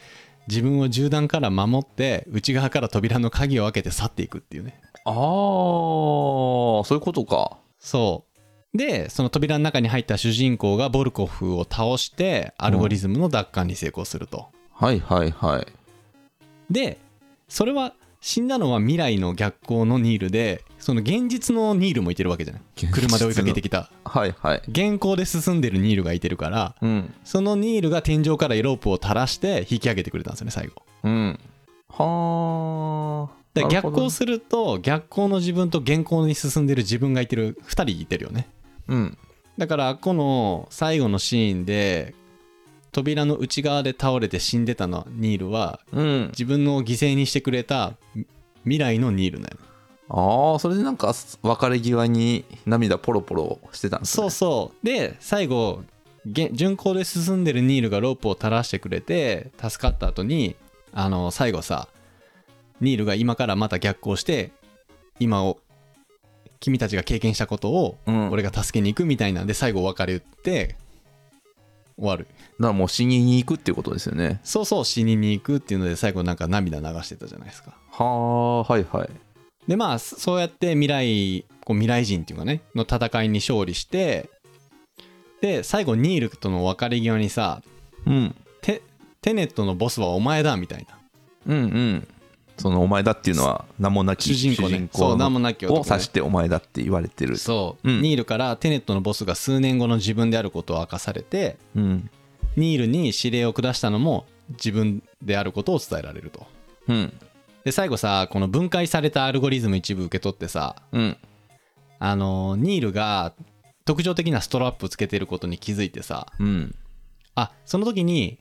[0.47, 4.79] 自分を銃弾から守って内側から扉の鍵を開けて去っていくっていうね。
[5.05, 7.57] ああそういうことか。
[7.79, 8.25] そ
[8.75, 8.77] う。
[8.77, 15.67] でその扉の中に入った主人公がボルコフを倒してアルゴリズムの奪還に成功すると、はいはいはい。
[16.71, 16.99] で
[17.49, 17.95] それは
[18.29, 22.63] 死んだのは未来の逆光のニールでその現実のニールもいてるわけじゃない？
[22.91, 23.89] 車で追いかけてきた。
[24.05, 24.63] はいはい。
[24.67, 27.15] 現行で進んでるニールがいてるからうん。
[27.23, 30.83] そのニールが天井からロープを垂らして引き上げてくれたんですよね最後。
[31.05, 31.39] うん。
[31.89, 38.49] はあで逆行すると逆光の自分と現行に進んでる自分がいてる2人いてるよね。
[38.89, 39.19] うん。
[39.57, 42.17] だからこの最後のシーンで
[42.97, 46.29] 扉の内側で倒れて死んでたのニールはうん。
[46.31, 47.93] 自分の犠牲にしてくれた
[48.63, 49.59] 未来のニールだよ
[50.09, 54.23] ああそれでなんか別れ際に涙ポロポロしてたんですね。
[54.23, 54.87] そうそう。
[54.87, 55.83] で最後
[56.25, 60.57] げ巡航で進んでるニールがロープを垂らしてくれて助かった後に
[60.95, 61.89] あの最後さ
[62.81, 64.53] ニールが今からまた逆行して
[65.21, 65.59] 今を
[66.61, 68.31] 君たちが経験したことをうん。
[68.31, 70.77] 俺が助けに行くみたいなんで最後お別れ言って
[71.99, 74.41] 終わるだからもう死にに行くっていうことですよね。
[74.45, 77.75] そうそう死にに行くっていうので最後なんか涙流してたじゃないですか。
[77.91, 79.11] はあはいはい。
[79.67, 84.29] でまあそうやって未来こう未来人っていうかねの戦いに勝利して
[85.41, 87.63] で最後ニールとの別れ際にさ
[88.07, 88.35] うん。
[88.63, 88.83] テ
[89.23, 90.99] テネットのボスはお前だみたいな。
[91.47, 92.09] うんうん
[92.59, 94.89] そのお前だっていうのは名もなき主人公ね。
[94.93, 97.37] そう名もなきを指してお前だって言われてる。
[97.37, 98.03] そう、うん。
[98.03, 102.11] ニールからテネットのボスが数年後の自分であることを明かされてうん。
[102.57, 106.47] ニールに指令を下したのも自分であることを伝えられると。
[106.89, 107.13] うん。
[107.65, 111.17] で最後さこの分解されたアルゴリズム一部受け取ってさうん。
[111.99, 113.35] あのニールが
[113.85, 116.75] 特徴的なストラップつけてることに気づいてさうん。
[117.35, 118.39] あその時に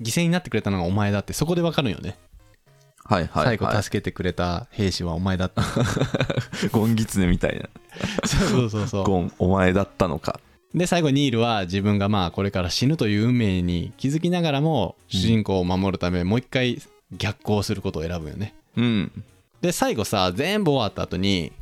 [0.00, 2.16] 犠牲になってくれたのがお前だってそこで分かるんよね、
[3.04, 5.62] はいはい最後はい助けてくれた兵士はお前だった。
[6.72, 7.68] ゴンギツネみたいな。
[8.26, 10.40] そうそうそうゴンお前だったのか。
[10.74, 16.80] で最後ニールは自分がまあこれから死ぬという運命に気づきながらも主人公を守るためもう一回
[17.16, 18.54] 逆行することを選ぶよね。
[18.76, 19.12] うん。
[19.60, 21.52] で最後さ全部終わった後に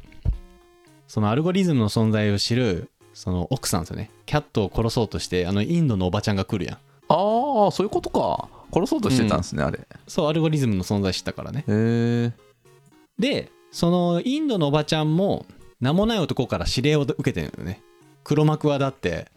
[1.08, 4.10] そのアルゴリズムの存在を知るその奥さんですよね。
[4.26, 6.76] キャットを殺そうとしてあのインドのおばちゃんが来るやん。
[7.08, 9.78] ああそういうことか殺そうとしてたんですね、あれ。
[9.78, 11.64] へそうアルゴリズムの存在知ったからね。
[11.68, 12.32] え
[13.18, 15.46] でそのインドのおばちゃんも
[15.80, 17.82] 名もない男から指令を受けてるのよね。
[18.24, 19.30] 黒幕はだって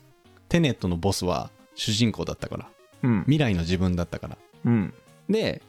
[0.50, 2.70] テネットのボスは主人公だったから。
[3.04, 3.22] うん。
[3.24, 4.38] 未来の自分だったから。
[4.66, 4.94] うん。
[5.30, 5.62] で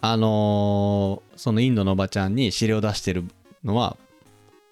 [0.00, 3.24] あのーそのインドのおばちゃんに指令を出してる
[3.64, 3.96] のは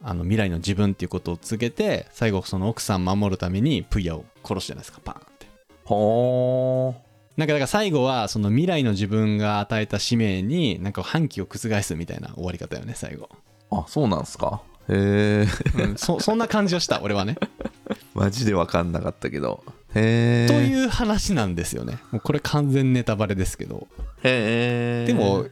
[0.02, 5.46] あの未来の自分っていうことを告げて最後その奥さん守るためにプイヤを殺すじゃないですかパーンって。
[5.84, 7.05] ほー
[7.36, 13.28] なんかだから最後はその未来の自分が与えた使命になんか反旗を覆すみたいな終わり方よね最後、
[13.70, 14.62] あそうなんすか？
[14.88, 17.36] へえうん、そそんな感じをした俺はね。
[18.14, 19.62] マジで分かんなかったけど。
[19.94, 21.98] へえという話なんですよね。
[22.12, 23.86] もうこれ完全ネタバレですけど。
[24.22, 25.46] へえでも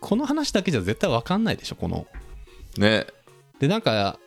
[0.00, 2.06] この話だけじゃ絶対分かんないでしょこの。
[2.76, 3.06] ね。
[3.58, 4.18] でなんか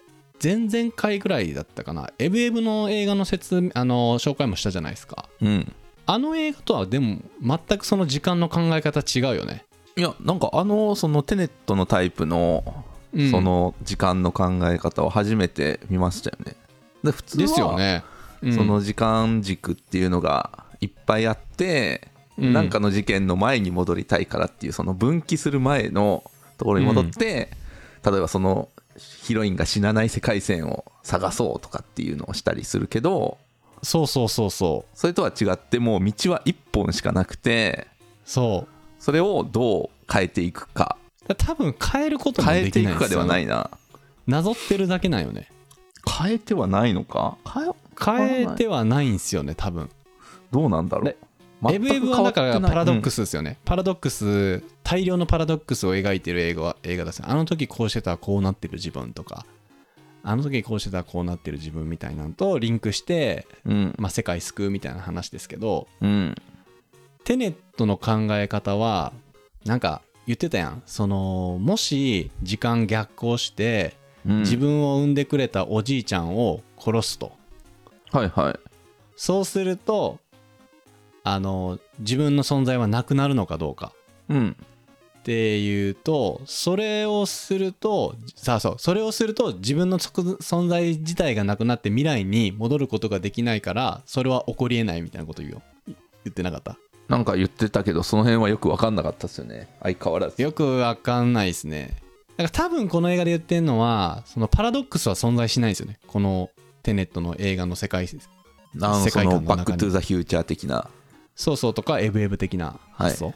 [0.44, 2.12] 前々回ぐらいだったかな。
[2.20, 5.30] エブエブの映画の説明あの紹介もしたじゃないですか。
[5.42, 5.72] うん
[6.06, 13.32] あの映画とはでも全くその時間の考え方違うよね、いやなんかあのそのテネットのタイプのうん。
[13.32, 16.56] その時間の考え方を初めて見ましたよね。
[17.04, 18.04] で普通はですよね、
[18.42, 18.54] うん。
[18.54, 22.54] その時間軸っていうのがいっぱいあって、うん。
[22.54, 26.24] なんかの事件の前に戻りたいからっていうその分岐する前の
[26.58, 27.52] ところに戻って、
[28.04, 33.38] 例えばそのヒロインが死なない世界線を探そうとかっていうのをしたりするけど
[33.84, 34.98] そうそうそうそう。
[34.98, 37.88] それとは違ってもう道は一本しかなくて
[38.26, 38.74] そう。
[38.98, 40.98] それをどう変えていくか。
[41.28, 43.70] だ多分変えることも変えでていくかではないな。
[44.26, 45.50] なぞってるだけなんよね。
[46.20, 47.38] 変えてはないのか？
[47.46, 49.90] 変え変えてはないんですよね多分。
[50.52, 51.06] どうなんだろう？
[51.06, 51.18] で
[51.76, 57.22] エブエブはだからパラドックス、スですよね、パラドックス大量のパラドックスを描いてる映画は映画です。
[57.22, 59.46] ねあの時こうしてたらこうなってる自分とか
[60.24, 63.96] あの時こうしてたらこうなってる自分みたいなのとリンクして、うん。
[63.98, 66.36] まあ、世界救うみたいな話ですけどうん。
[67.26, 69.14] テネットの考え方は
[69.66, 70.82] なんか言ってたやん。
[70.86, 74.40] そのもし時間逆行してうん。
[74.40, 77.34] 自分を産んでくれたおじいちゃんを殺すと、
[78.12, 78.60] はいはい。
[79.18, 80.20] そうすると
[81.26, 83.92] あの自分の存在はなくなるのかどうか。
[84.30, 84.56] うん
[85.24, 95.62] っていうとそれをするとさあそうそれをすると自分の存在自体がなくなって未来に戻ることができないからそれは起こりえないみたいなこと言うよ。
[95.88, 95.92] い
[96.26, 96.78] 言ってなかった？
[97.08, 99.70] なんか言ってたけどその辺はよく分かんなかったですよね。
[99.82, 100.42] 相変わらず。
[100.42, 101.96] よくわかんないですね。
[102.36, 106.00] だから多分この映画で言ってるのはそのパラドックスは存在しないんですよね。
[106.06, 106.50] この
[106.82, 110.90] テネットの映画の世界世界そのバック・トゥ・ザ・フューチャー的な。
[111.36, 113.34] そうそうとかエブエブ的な発想、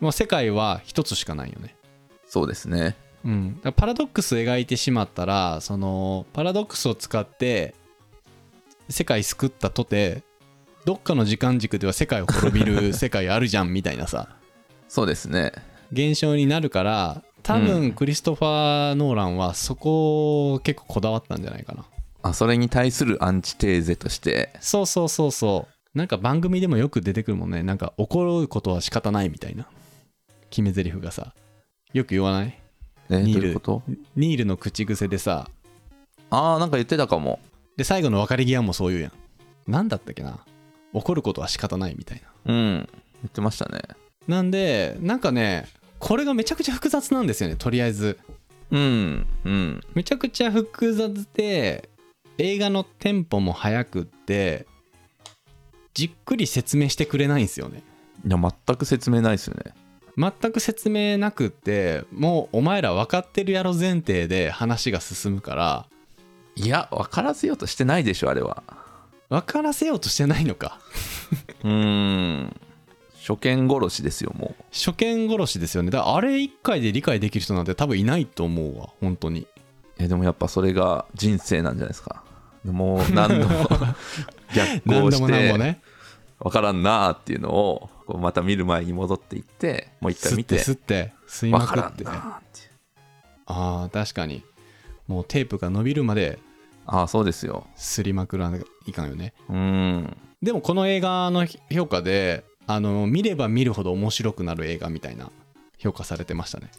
[0.00, 1.74] もう世界は一つしかないよね。
[2.26, 2.96] そうですね。
[3.24, 7.74] うん、だからパラドックス描いてしまったらそのパラドックスを使って
[8.88, 10.22] 世界救ったとて
[10.84, 14.28] どっかの時間軸では世界を滅びる世界あるじゃんみたいなさ。
[14.88, 15.52] そうですね。
[15.92, 21.84] 現象になるから多う分クリストファー・ノーランはそこを結構こだわったんじゃないかな。
[22.22, 24.50] あそれに対するアンチテーゼとして。
[24.60, 25.98] そうそうそうそう。
[25.98, 27.62] なんか番組でもよく出てくるもんね。
[27.62, 29.66] なんか怒ることは仕方ないみたいな
[30.50, 31.34] 決め台詞がさ
[31.92, 32.58] よく言わない？
[33.10, 33.54] えニール。
[33.54, 33.82] こと？
[34.16, 35.48] ニールの口癖でさ。
[36.30, 37.40] ああなんか言ってたかも。
[37.76, 39.12] で最後の別れ際もそう言うやん。
[39.66, 40.38] 何だったっけな？
[40.92, 42.52] 怒ることは仕方ないみたいな。
[42.52, 42.74] うん。
[42.76, 42.86] 言
[43.28, 43.80] ってましたね。
[44.26, 45.66] なんでなんかね
[45.98, 48.18] これがめちゃくちゃ複雑なんですよねとりあえず。
[48.70, 49.80] うんうん。
[49.94, 51.88] めちゃくちゃ複雑で
[52.36, 54.66] 映画のテンポも速くって
[55.94, 57.82] じっくり説明してくれないんですよね。
[58.26, 59.72] いや全く説明ないですよね
[60.18, 65.86] 全く説明なくってもうお前ら分かってるやろ前提で話が進むから。
[66.56, 68.64] いや分からせようとしてないでしょあれは。
[69.28, 70.80] 分からせようとしてないのか。
[71.62, 72.56] うーん。
[73.20, 74.64] 初見殺しですよもう。
[74.72, 75.90] 初見殺しですよね。
[75.92, 79.46] だからあれ1回で理解できる人なんて多分いないと思うわ本当に。
[79.98, 82.24] えでもやっぱそれが人生なんじゃないですか。
[82.64, 83.68] もう 何度も
[84.52, 85.80] 逆行し何度も何てもね。
[86.40, 90.56] 分からんなーっていうのをこうまた見る前に戻っていってもう一回見て。
[90.56, 92.04] 吸って吸って吸いまくって。
[92.04, 92.40] ねあ
[93.46, 94.42] あ確かに。
[95.06, 96.38] もうテープが伸びるまで
[96.86, 97.66] ああそうですよ。
[97.76, 99.34] すりまくらないかんよね。
[99.50, 100.16] うーん。
[100.42, 105.30] でもこの映画の評価であの見れば見るほど面白くなる映画みたいな
[105.76, 106.70] 評価されてましたね。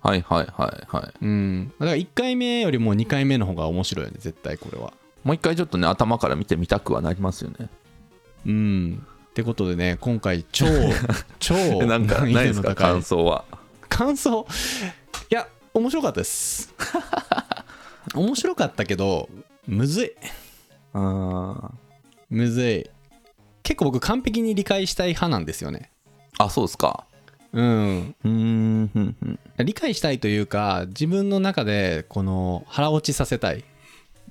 [0.00, 1.24] はいはいはいはい。
[1.24, 1.72] うん。
[1.80, 4.92] だから1回目よりも2回目の方が面白いよね絶対これは。
[5.24, 7.68] もう一回ちょっとね頭から見てみたくはなりますよね。
[8.46, 9.06] うん
[9.36, 10.64] ってことでね今回超
[11.38, 12.74] 超なんかないですか？
[12.74, 13.44] 感想は。
[13.86, 14.46] 感想？
[15.30, 16.72] いや面白かったです。
[18.16, 19.28] 面白かったけど
[19.66, 20.12] むずい。
[20.94, 21.70] あ
[22.30, 22.88] むずい。
[23.62, 25.90] 結構僕完璧に理解したい派なんですよね。
[26.38, 27.04] あそうですか。
[27.52, 28.14] うん。
[28.24, 33.64] うーん理解したいというか自分の中でこの腹落ちさせたい、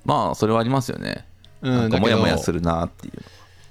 [0.03, 1.27] まあそれはありますよね。
[1.61, 3.13] うなんん、だけどかモヤモヤするなっていう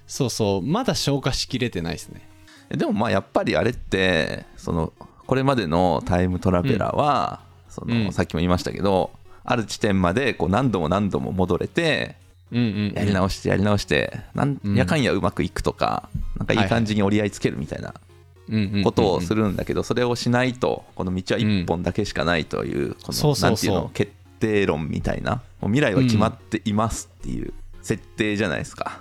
[0.06, 2.28] そうそうまだ消化しきれてないですね。
[2.70, 4.92] えでもまあやっぱりあれってその
[5.26, 8.12] これまでのタイムトラベラーは、そのうん。
[8.12, 9.10] さっきも言いましたけど
[9.42, 12.16] ある地点までこう何度も何度も戻れて
[12.52, 17.94] うんうん、うん、やり直してやり直してなんうんやかんやうまくいくとかなんかいい感じに折り合いつけるみたいな
[18.84, 23.50] ことをするるんだけどそれをしないとこの道は一本だけしかないというこのそうそうそう。
[23.50, 27.52] なんていうの決定論みたいなもう未来は決まっていますっていう
[27.82, 29.00] 設定じゃないですか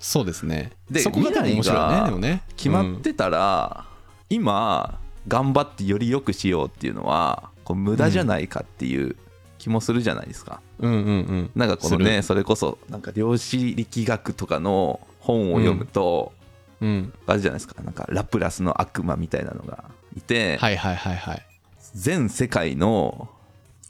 [0.00, 0.72] そうですね。
[0.90, 2.42] でそこが面白いねでもね。
[2.56, 3.86] 決まってたら
[4.30, 4.98] 今
[5.28, 9.14] 頑張ってより良くしようっていうのはこう無駄じゃないかっていう
[9.58, 10.62] 気もするじゃないですか。
[10.78, 11.04] うんうんうん。
[11.04, 16.32] うんなんかこのすねそれこそなんか量子力学とかの本を読むと、
[16.80, 17.12] うん。
[17.26, 17.82] あれじゃないですか。
[17.82, 19.84] なんかラプラスの悪魔みたいなのが
[20.16, 21.46] いて、はいはいはいはい。
[21.94, 23.28] 全世界の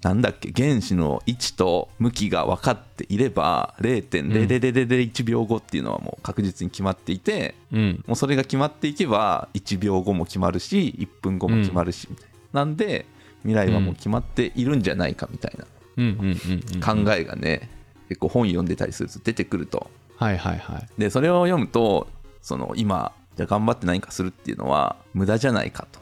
[0.03, 8.05] なんだっけ原子の位置と向きが分かっていれば0.0001秒後っていうのはもう確実に決まっていて、うん。
[8.07, 13.05] もうそれが決まっていけば1秒後も決まるし1分後も決まるしみたいな、なんで
[13.43, 15.67] 未来はもう決まっているんじゃないかみたいな。
[15.99, 17.69] うんうんうんうん考えがね、
[18.09, 19.91] 結構本読んでたりすると出てくると。
[20.17, 20.89] はいはいはい。
[20.99, 22.09] でそれを読むと
[22.41, 26.01] その今じゃあ頑張って何かするっていうのは無駄じゃないかと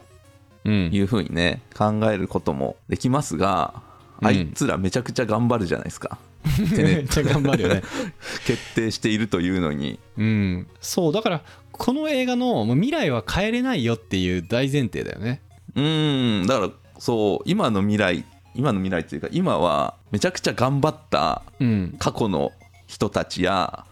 [0.66, 0.90] うん。
[0.92, 3.87] いうふうにね考えることもできますが、うん
[4.22, 6.18] あいつらめちゃくちゃ頑張るじゃないですか。
[6.76, 7.82] めっちゃ頑張るよね。
[8.46, 9.98] 決定しているというのに。
[10.16, 11.12] うんそう。
[11.12, 11.42] だから
[11.72, 15.40] この映画の未来は変えれないよっていう大前提だよね。
[15.74, 16.46] うーん。
[16.46, 21.94] だからそう今の未来今の未来っていうか今はめちゃくちゃ頑張ったうん。
[21.98, 22.52] 過去の
[22.86, 23.84] 人たちや、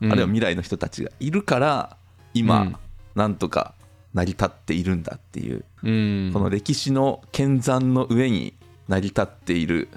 [0.00, 0.12] うん。
[0.12, 1.96] あるいは未来の人たちがいるから
[2.34, 2.76] 今、うん。
[3.16, 3.74] なんとか
[4.14, 6.30] 成り立っているんだっていう、うん。
[6.32, 8.54] この歴史の剣山の上に
[8.88, 9.88] 成り立っている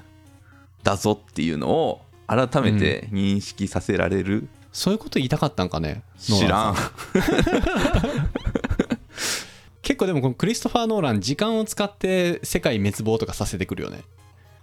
[0.83, 6.03] だぞっていうのを改めて認識させられる、そういうこと言いたかったんかね？
[6.19, 6.75] 知らん。
[9.81, 14.01] 結構でもこのクリストファー・ノーラン時間を使って世界滅亡とかさせてくるよね。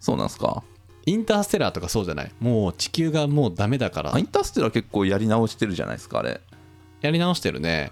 [0.00, 0.64] そうなんすか？
[1.06, 2.32] インターステラーとかそうじゃない？
[2.40, 4.14] もう地球がもうダメだから。
[4.14, 6.40] あインターステラー結構やり直してるじゃないですかあれ。
[7.00, 7.90] やり直してるね。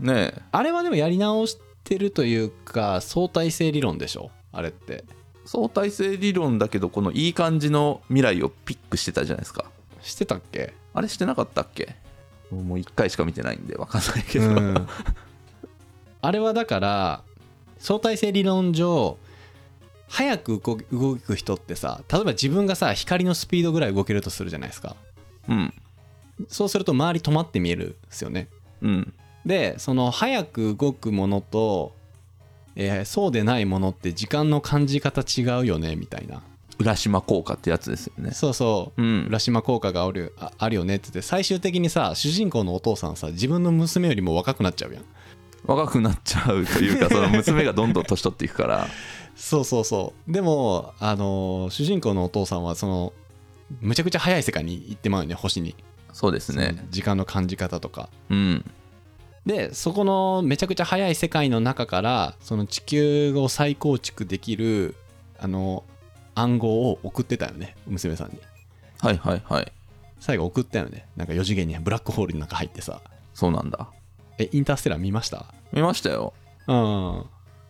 [0.00, 0.42] ねえ。
[0.50, 4.30] あれはでもやり直してるというか相対性理論でしょ？
[4.52, 5.04] あれって
[5.44, 9.66] 相対性理論だけどこのいい感じの未来をピックしてたじゃないですか。
[10.00, 10.74] してたっけ？
[10.94, 11.96] あれしてなかったっけ？
[12.50, 14.86] もう1回しか見てないんで分かんないけど、うん。
[16.20, 17.22] あれはだから
[17.78, 19.18] 相対性理論上
[20.08, 24.94] 早く動く動く人ってさ例えば自分がさ光のスピードぐらい動けるとするじゃないですか。
[25.48, 25.74] うん。
[26.48, 28.48] そうすると周り止まって見えるんですよね。
[28.82, 29.14] うん。
[29.46, 31.94] でその早く動くものと、
[32.76, 36.42] えーそうでないものって時間の感じ方違うよねみたいな。
[36.78, 38.30] 浦島効果ってやつですよね。
[38.32, 39.02] そうそう。
[39.02, 39.26] うん。
[39.28, 45.04] 浦島効果があるああるよねって言って最終的にさ主人公のお父さんさ自分の娘よりも若くなっちゃうやん。
[45.64, 48.88] 若くなっちゃうというか その娘がどんどん年取っていくから。
[49.36, 50.32] そうそうそう。
[50.32, 53.12] でもあのー主人公のお父さんはその
[53.80, 55.76] むちゃくちゃ早い世界に行ってまうよね星に。
[56.12, 56.86] そうですね。
[56.90, 58.08] 時間の感じ方とか。
[58.30, 58.64] うん
[59.46, 64.94] でそこのめちゃくちゃ早い世界の中からその地球を再構築できる
[65.40, 65.82] あの
[66.34, 68.38] 暗号を送ってたよね娘さんに。
[69.00, 69.72] はいはいはい。
[70.20, 71.06] 最後送ったよね。
[71.16, 73.00] なんか4次元にブラックホールの中入ってさ。
[73.34, 73.88] そうなんだ。
[74.38, 75.46] えインターステラー見ました？
[75.72, 76.32] 見ましたよ。
[76.68, 77.24] うん。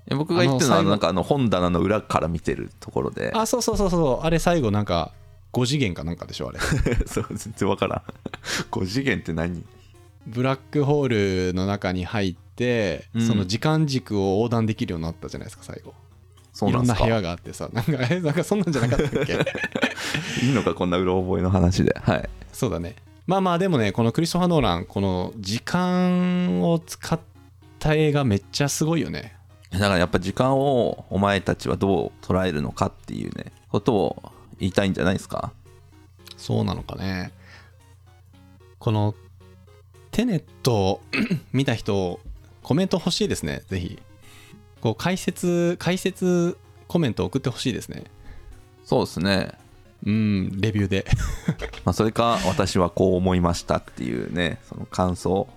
[0.08, 3.32] え僕が言ってるのはなんかあの本棚の裏から見てるところで。
[3.34, 4.26] あそうそうそうそう。
[4.26, 5.12] あれ最後なんか
[5.54, 6.58] 5次元かなんかでしょあれ。
[7.08, 8.02] そう全然わからん。
[8.70, 9.64] 5次元って何？
[10.26, 13.26] ブラックホールの中に入って、うん。
[13.26, 15.94] その時間軸を横断できるようになったじゃないですか最後。
[16.52, 17.06] そうなんですか。
[17.06, 19.32] いろんな部屋があってさなんかえなんかそんなんじゃなかったっけ？
[20.46, 21.94] いいのかこんなうろ覚えの話で。
[22.02, 22.28] はい。
[22.52, 22.96] そうだね。
[23.26, 27.18] まあまあでもねこのクリストファー・ノーランこの時間を使っ
[27.78, 29.36] た映画めっちゃすごいよね。
[29.70, 34.22] だからやっぱ時間をお前たちはどう捉えるのかっていうねことを
[34.58, 35.52] 言いたいんじゃないですか？
[36.36, 37.32] そうなのかね。
[38.78, 39.14] この
[40.12, 41.00] テネットを
[41.52, 42.20] 見た人
[42.62, 43.62] コメント欲しいですね。
[43.68, 43.98] ぜひ。
[44.80, 46.56] こう解説解説
[46.86, 48.04] コメント送ってほしいですね。
[48.84, 49.52] そうですね。
[50.04, 51.06] うんレビューで。
[51.84, 55.48] まあそれか私はこう思いましたっていうねその感想。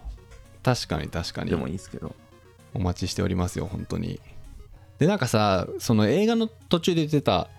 [0.63, 1.49] 確かに確かに。
[1.49, 2.15] でもいいですけど。
[2.73, 4.19] お待ちしておりますよ本当に。
[4.99, 7.49] でなんかさその映画の途中で言ってた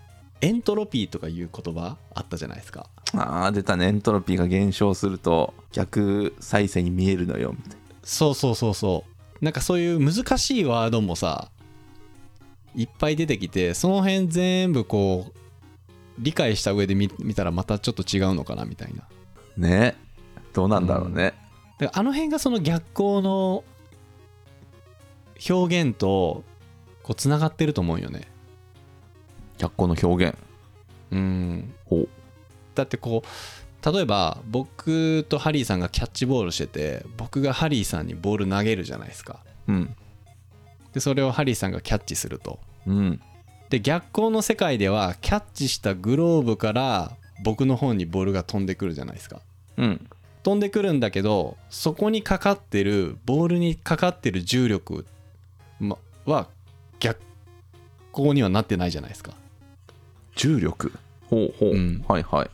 [0.40, 3.87] エントロピーとかいう言葉あったじゃないですかああ出たね。
[3.87, 7.77] エントロピーが減少すると逆再生に見えるのよみたいな。
[8.03, 9.05] そうそうそうそ
[9.41, 9.45] う。
[9.45, 11.51] なんかそういう難しいワードもさ
[12.75, 15.39] いっぱい出てきてその辺全部こう
[16.19, 19.05] 理解した上で見見たらまたちょっと違うのかなみたいな。
[19.57, 19.97] ね。
[20.53, 21.35] どうなんだろうね、
[21.79, 23.63] だからあの辺がその逆光の
[25.51, 26.45] 表現と
[27.03, 28.23] こうつながってると思うよね。
[29.59, 30.39] 逆光の表現。
[31.11, 31.75] うん。
[31.85, 32.09] ほう
[32.77, 33.27] だってこう
[33.93, 39.41] 例えば僕とハリーさんがキャッチボールしてて僕がハリーさんにボール投げるじゃないですか。
[39.68, 39.97] うん。
[40.93, 42.59] でそれをハリーさんがキャッチすると。
[42.87, 43.20] うん。
[43.70, 47.12] で逆光の世界ではキャッチしたグローブから
[47.43, 49.41] 僕の方にボールが飛んでくるじゃないですか。
[49.77, 50.09] うん。
[50.43, 55.05] 飛んでくるんだけどそこにかかってるボールにかかってる重力
[55.81, 56.49] まは
[57.01, 57.20] 逆
[58.14, 59.33] 光にはなってないじゃないですか。
[60.35, 60.93] 重力。
[61.29, 62.05] ほうほう、うん。
[62.09, 62.51] はいはい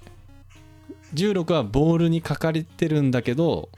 [1.14, 3.68] 重力はボールにかかれてるんだけど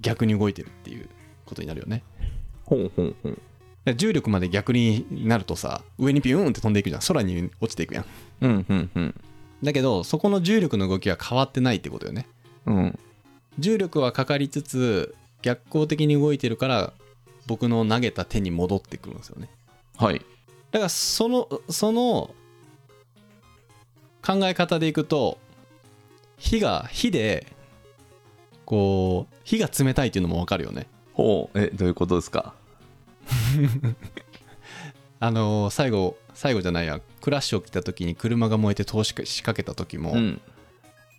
[0.00, 1.08] 逆に動いてるっていう
[1.46, 2.02] ことになるよね。
[2.64, 3.38] ほうほうほう
[3.84, 7.02] で重力まで逆になるとさ上にピューンって飛んでいくじゃん。
[7.02, 8.04] 空に落ちていくやん。
[8.40, 9.14] うんうんうん。
[9.62, 12.26] だけどそこの重力の動きは変わってないってことよね。
[12.66, 12.98] うん。
[13.58, 16.92] 重力はかかりつつ逆光的に動いてるから
[17.46, 19.50] 僕の投げた手に戻ってくるんですよね。
[19.96, 20.22] はい。
[20.70, 22.34] だからそのその
[24.24, 25.38] 考え方でいくと
[26.44, 27.46] 火が火で
[28.66, 30.86] こう火が冷たいっていうのも分かるよね。
[31.14, 31.58] ほう。
[31.58, 32.54] えどういうことですか？
[35.20, 37.00] あの最後最後じゃないや。
[37.22, 40.40] クラッシュ起きた時に車が燃えて投資仕掛けた時も、うん。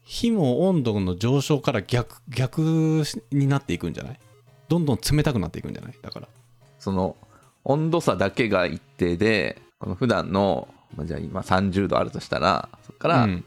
[0.03, 4.19] 火も温度の上昇から逆逆になっていくんじゃない？
[4.69, 5.93] どんどん冷たくなっていくんじゃない？
[6.01, 6.27] だから。
[6.77, 7.15] その
[7.63, 13.45] 温度差だけが一定でこの普段のまあじゃあ今30度あるとしたらそこからうん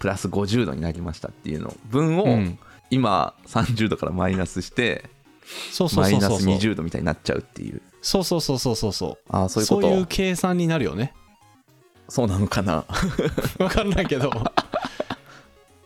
[0.00, 2.58] プラス50度になりましたっていうの分をうん。
[2.90, 5.08] 今30度からマイナスして
[5.70, 6.40] そうそうマイナスそうそう。
[6.40, 7.80] そう20度みたいになっちゃうっていう。
[8.02, 9.18] そうそうそうそうそうそう。
[9.28, 9.82] ああそういうこと。
[9.82, 11.14] そういう計算になるよね。
[12.08, 12.84] そうなのかな？
[13.58, 14.30] 分かんないけど。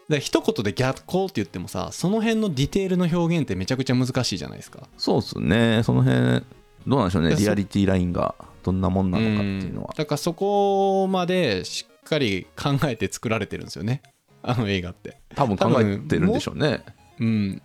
[0.08, 4.86] で一言で逆光って言ってもさその辺のディテールの表現ってめちゃくちゃ難しいじゃないですか。
[4.96, 5.82] そうっすね。
[5.82, 6.44] その辺
[6.86, 7.34] どうなんでしょうね。
[7.36, 9.94] リアリティラインがどんなもんなのかっていうのは。
[9.96, 14.02] だからそこまでしっかり考えて作られてるんですよね。
[14.42, 15.18] あの映画って。
[15.34, 16.84] 多分考えてるんでしょうね。
[17.18, 17.62] うん。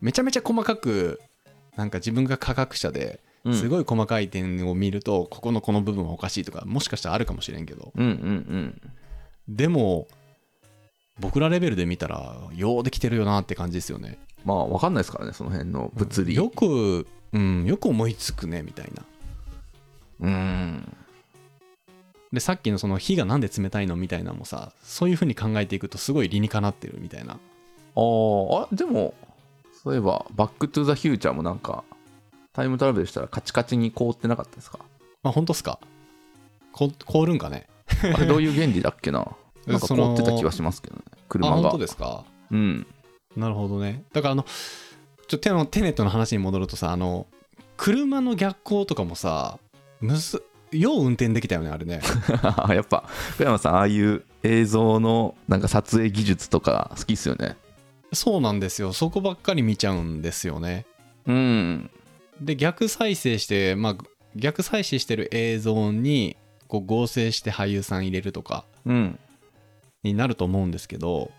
[0.00, 1.20] めちゃめちゃ細かく
[1.76, 3.54] なんか自分が科学者でうん。
[3.54, 7.92] すごい細かい点を見ると、ここのこの部分はおかしいとかもしかしたらあるかもしれんけど。
[7.94, 8.80] うんうんうん。
[9.48, 10.08] でも
[11.20, 14.18] 僕らレベルで見たらようできてるよなって感じですよね。
[14.44, 16.34] まあ分かんないですからねその辺の物理。
[16.34, 19.04] よく、うん、よく思いつくねみたいな。
[20.20, 20.96] うん
[22.34, 27.34] でさっきのその火がなんで冷たいのみたいなのもさそういう風に考えていくとすごい理にかなってるみたいな。
[27.34, 29.14] あーあでも
[29.82, 31.84] そういえば「バック・トゥ・ザ・フューチャー」もなんか
[32.52, 34.80] タイムトラベルしたらカチカチに凍ってなかったですか？
[35.22, 35.78] まあ本当っすか？
[36.72, 37.66] こ凍るんかね？
[38.14, 39.18] あれどういう原理だっけな？
[39.66, 41.56] なんか凍ってた気はしますけどねあ車が。
[41.62, 42.24] 本当ですか？
[42.50, 42.86] うん。
[43.36, 44.04] なるほどね。
[44.12, 44.44] だからあの
[45.28, 47.26] ちょテのテネットの話に戻るとさあの
[47.76, 49.58] 車の逆光とかもさ
[50.00, 50.44] むず
[50.78, 52.00] よう運転できたよねあれね。
[52.70, 57.56] やっぱ福山さんああいう映像のなんか撮影技術とか好きっすよね。
[58.12, 58.92] そうなんですよ。
[58.92, 60.86] そこばっかり見ちゃうんですよね。
[61.26, 61.90] うん。
[62.40, 63.96] で逆再生してまあ
[64.36, 69.18] 逆再生してる映像にこう合成して俳優さん入れるとかうん。
[70.02, 71.30] になると思うんですけど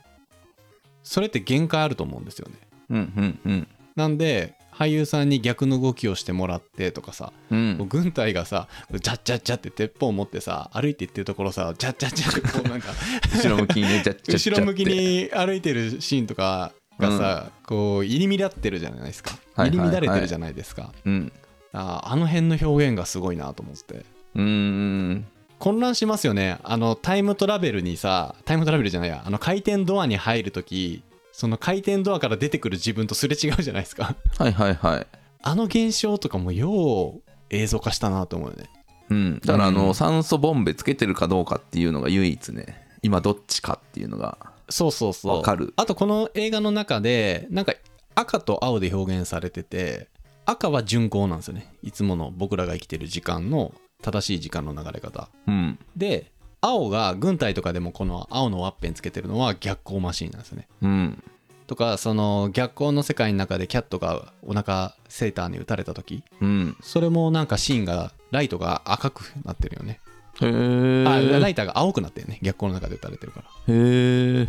[1.04, 2.56] それって限界あると思うんですよね。
[2.90, 3.68] うんうんうん。
[3.96, 7.88] なんで俳優さんに逆の動きをしてもらってとかさ、うん。
[7.88, 12.90] 軍隊がさジャッジャッジャって鉄砲を持ってさ歩いていってるところさジャッジャッジャって こうなんか
[13.34, 13.88] 後ろ向きに
[14.28, 19.38] 後ろ向きに歩いてるシーンとかがさ、こう入り乱ってるじゃないですか。
[19.56, 21.32] 入り乱れてるじゃないですか、うん。
[21.74, 24.06] あーあの辺の表現がすごいなと思って。
[24.36, 25.26] うーん。
[25.60, 26.58] 混乱しますよね。
[26.64, 29.24] あのタイムトラベルにさタイムトラベルじゃないや。
[29.26, 31.04] あの回転ドアに入るとき
[31.36, 35.08] その回転ドアから出てくる自分とすれ違うじゃないですかはいはいはい。
[35.44, 38.70] あの現象とかもよう映像化したなと思うよね
[39.10, 39.42] うん。
[39.44, 44.38] だから、あの、うん酸素ボンベつけてるかどうかっていうのが唯一ね、今どっちかっていうのが。
[44.70, 47.74] そうそうそうわかるあとこの映画の中でなんか
[48.16, 50.08] 赤と青で表現されてて
[50.46, 55.78] 赤は巡航なんですよねいつもの僕らが生きてる時間の正しい時間の流れ方うん。
[55.96, 56.32] で
[56.66, 61.24] 青が軍隊とかでもこの青のワッペンつけてるのは逆光マシーンなんですよねうん。
[61.68, 66.78] とかその逆光の世界の中でキャットがお腹セーターに撃たれた時うん。
[66.82, 70.00] それもなんかシーンがライトが赤くなってるよね、
[70.42, 71.06] へえ。
[71.08, 74.48] あライターが青くなってるね逆光の中で撃たれてるからへえ。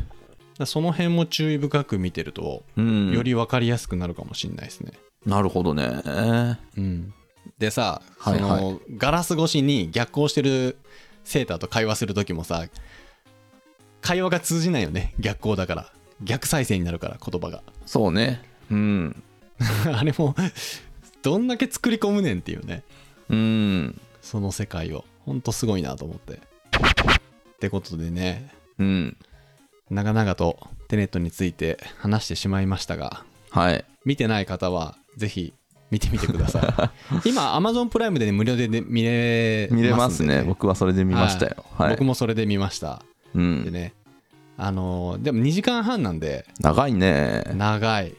[0.58, 3.12] らその辺も注意深く見てるとうん。
[3.12, 4.92] より分かりやすくなるかもしれないですね、
[5.24, 6.02] なるほどね。
[6.76, 7.12] うん、
[7.58, 10.78] でさ、はいはいそのガラス越しに逆光してる
[11.26, 12.66] セーターと会話する時もさ
[14.00, 18.42] 会話が通じないよね逆光だから逆再生になるから言葉がそうね。
[18.70, 19.22] うん。
[19.92, 20.34] あれも
[21.22, 22.84] どんだけ作り込むねんっていうね
[23.28, 24.00] うん。
[24.22, 26.38] その世界をほんとすごいなと思ってっ
[27.58, 29.16] てことでねうん。
[29.90, 30.58] 長々と
[30.88, 33.84] テネットについて話してしまいましたがはい。
[34.04, 35.52] 見てない方はぜひ
[35.90, 36.92] 見てみてくださ
[37.24, 40.42] い 今 Amazon プライムで、ね、無料で、ね、見れ見れますね。
[40.42, 41.64] 僕はそれで見ましたよ。
[41.76, 41.90] はい。
[41.90, 43.02] 僕もそれで見ました
[43.34, 43.72] でうん。
[43.72, 43.94] ね
[44.58, 47.44] あのーでも2時間半なんで長いね。
[47.54, 48.14] 長い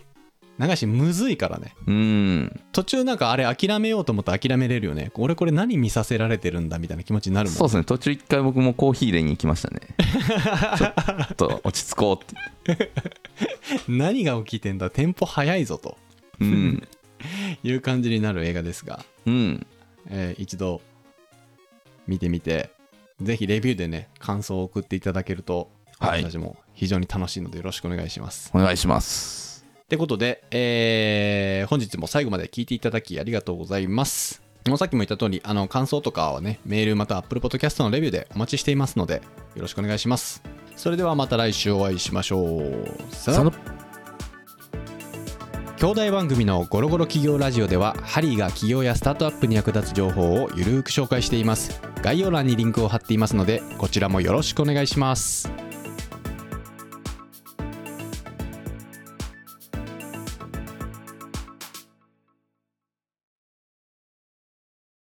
[0.57, 2.59] 長いしむずいからねうん。
[2.71, 7.83] 途中なんかあれ諦めようと思ったら諦めれるよね俺これ何見させられてるんだみたいな気持ちになるもんそうですね。
[7.83, 9.81] 途中一回僕もコーヒー入れに行きましたね。
[10.77, 12.91] ちょっと落ち着こうって。
[13.87, 15.97] 何が起きてんだテンポ早いぞと
[16.39, 16.87] うん。
[17.63, 19.67] いう感じになる映画ですが、うん。
[20.09, 20.81] えー一度
[22.07, 22.69] 見てみて
[23.21, 28.51] ぜひレビューでね感想を送っていただけるとはい私たちも非常に楽しいのでよろしくお願いします。
[28.53, 29.65] お願いします。
[29.83, 34.41] ってことで、えー本日も最後まで聞いていただきありがとうございます。
[34.67, 39.15] もうさっきも言った通り、あの感想とかはね、メールまたは Apple Podcast のレビューでお待ちしていますので、
[39.55, 40.43] よろしくお願いします。
[40.75, 43.15] それではまた来週お会いしましょう。
[43.15, 43.76] さよなら
[45.79, 51.79] 兄弟番組のゴロゴロ企業ラジオではハリーが企業やスタートアップに役立つ情報をゆるく紹介しています。
[52.01, 55.66] 概要欄にリンクを貼っていますのでこちらもよろしくお願いします。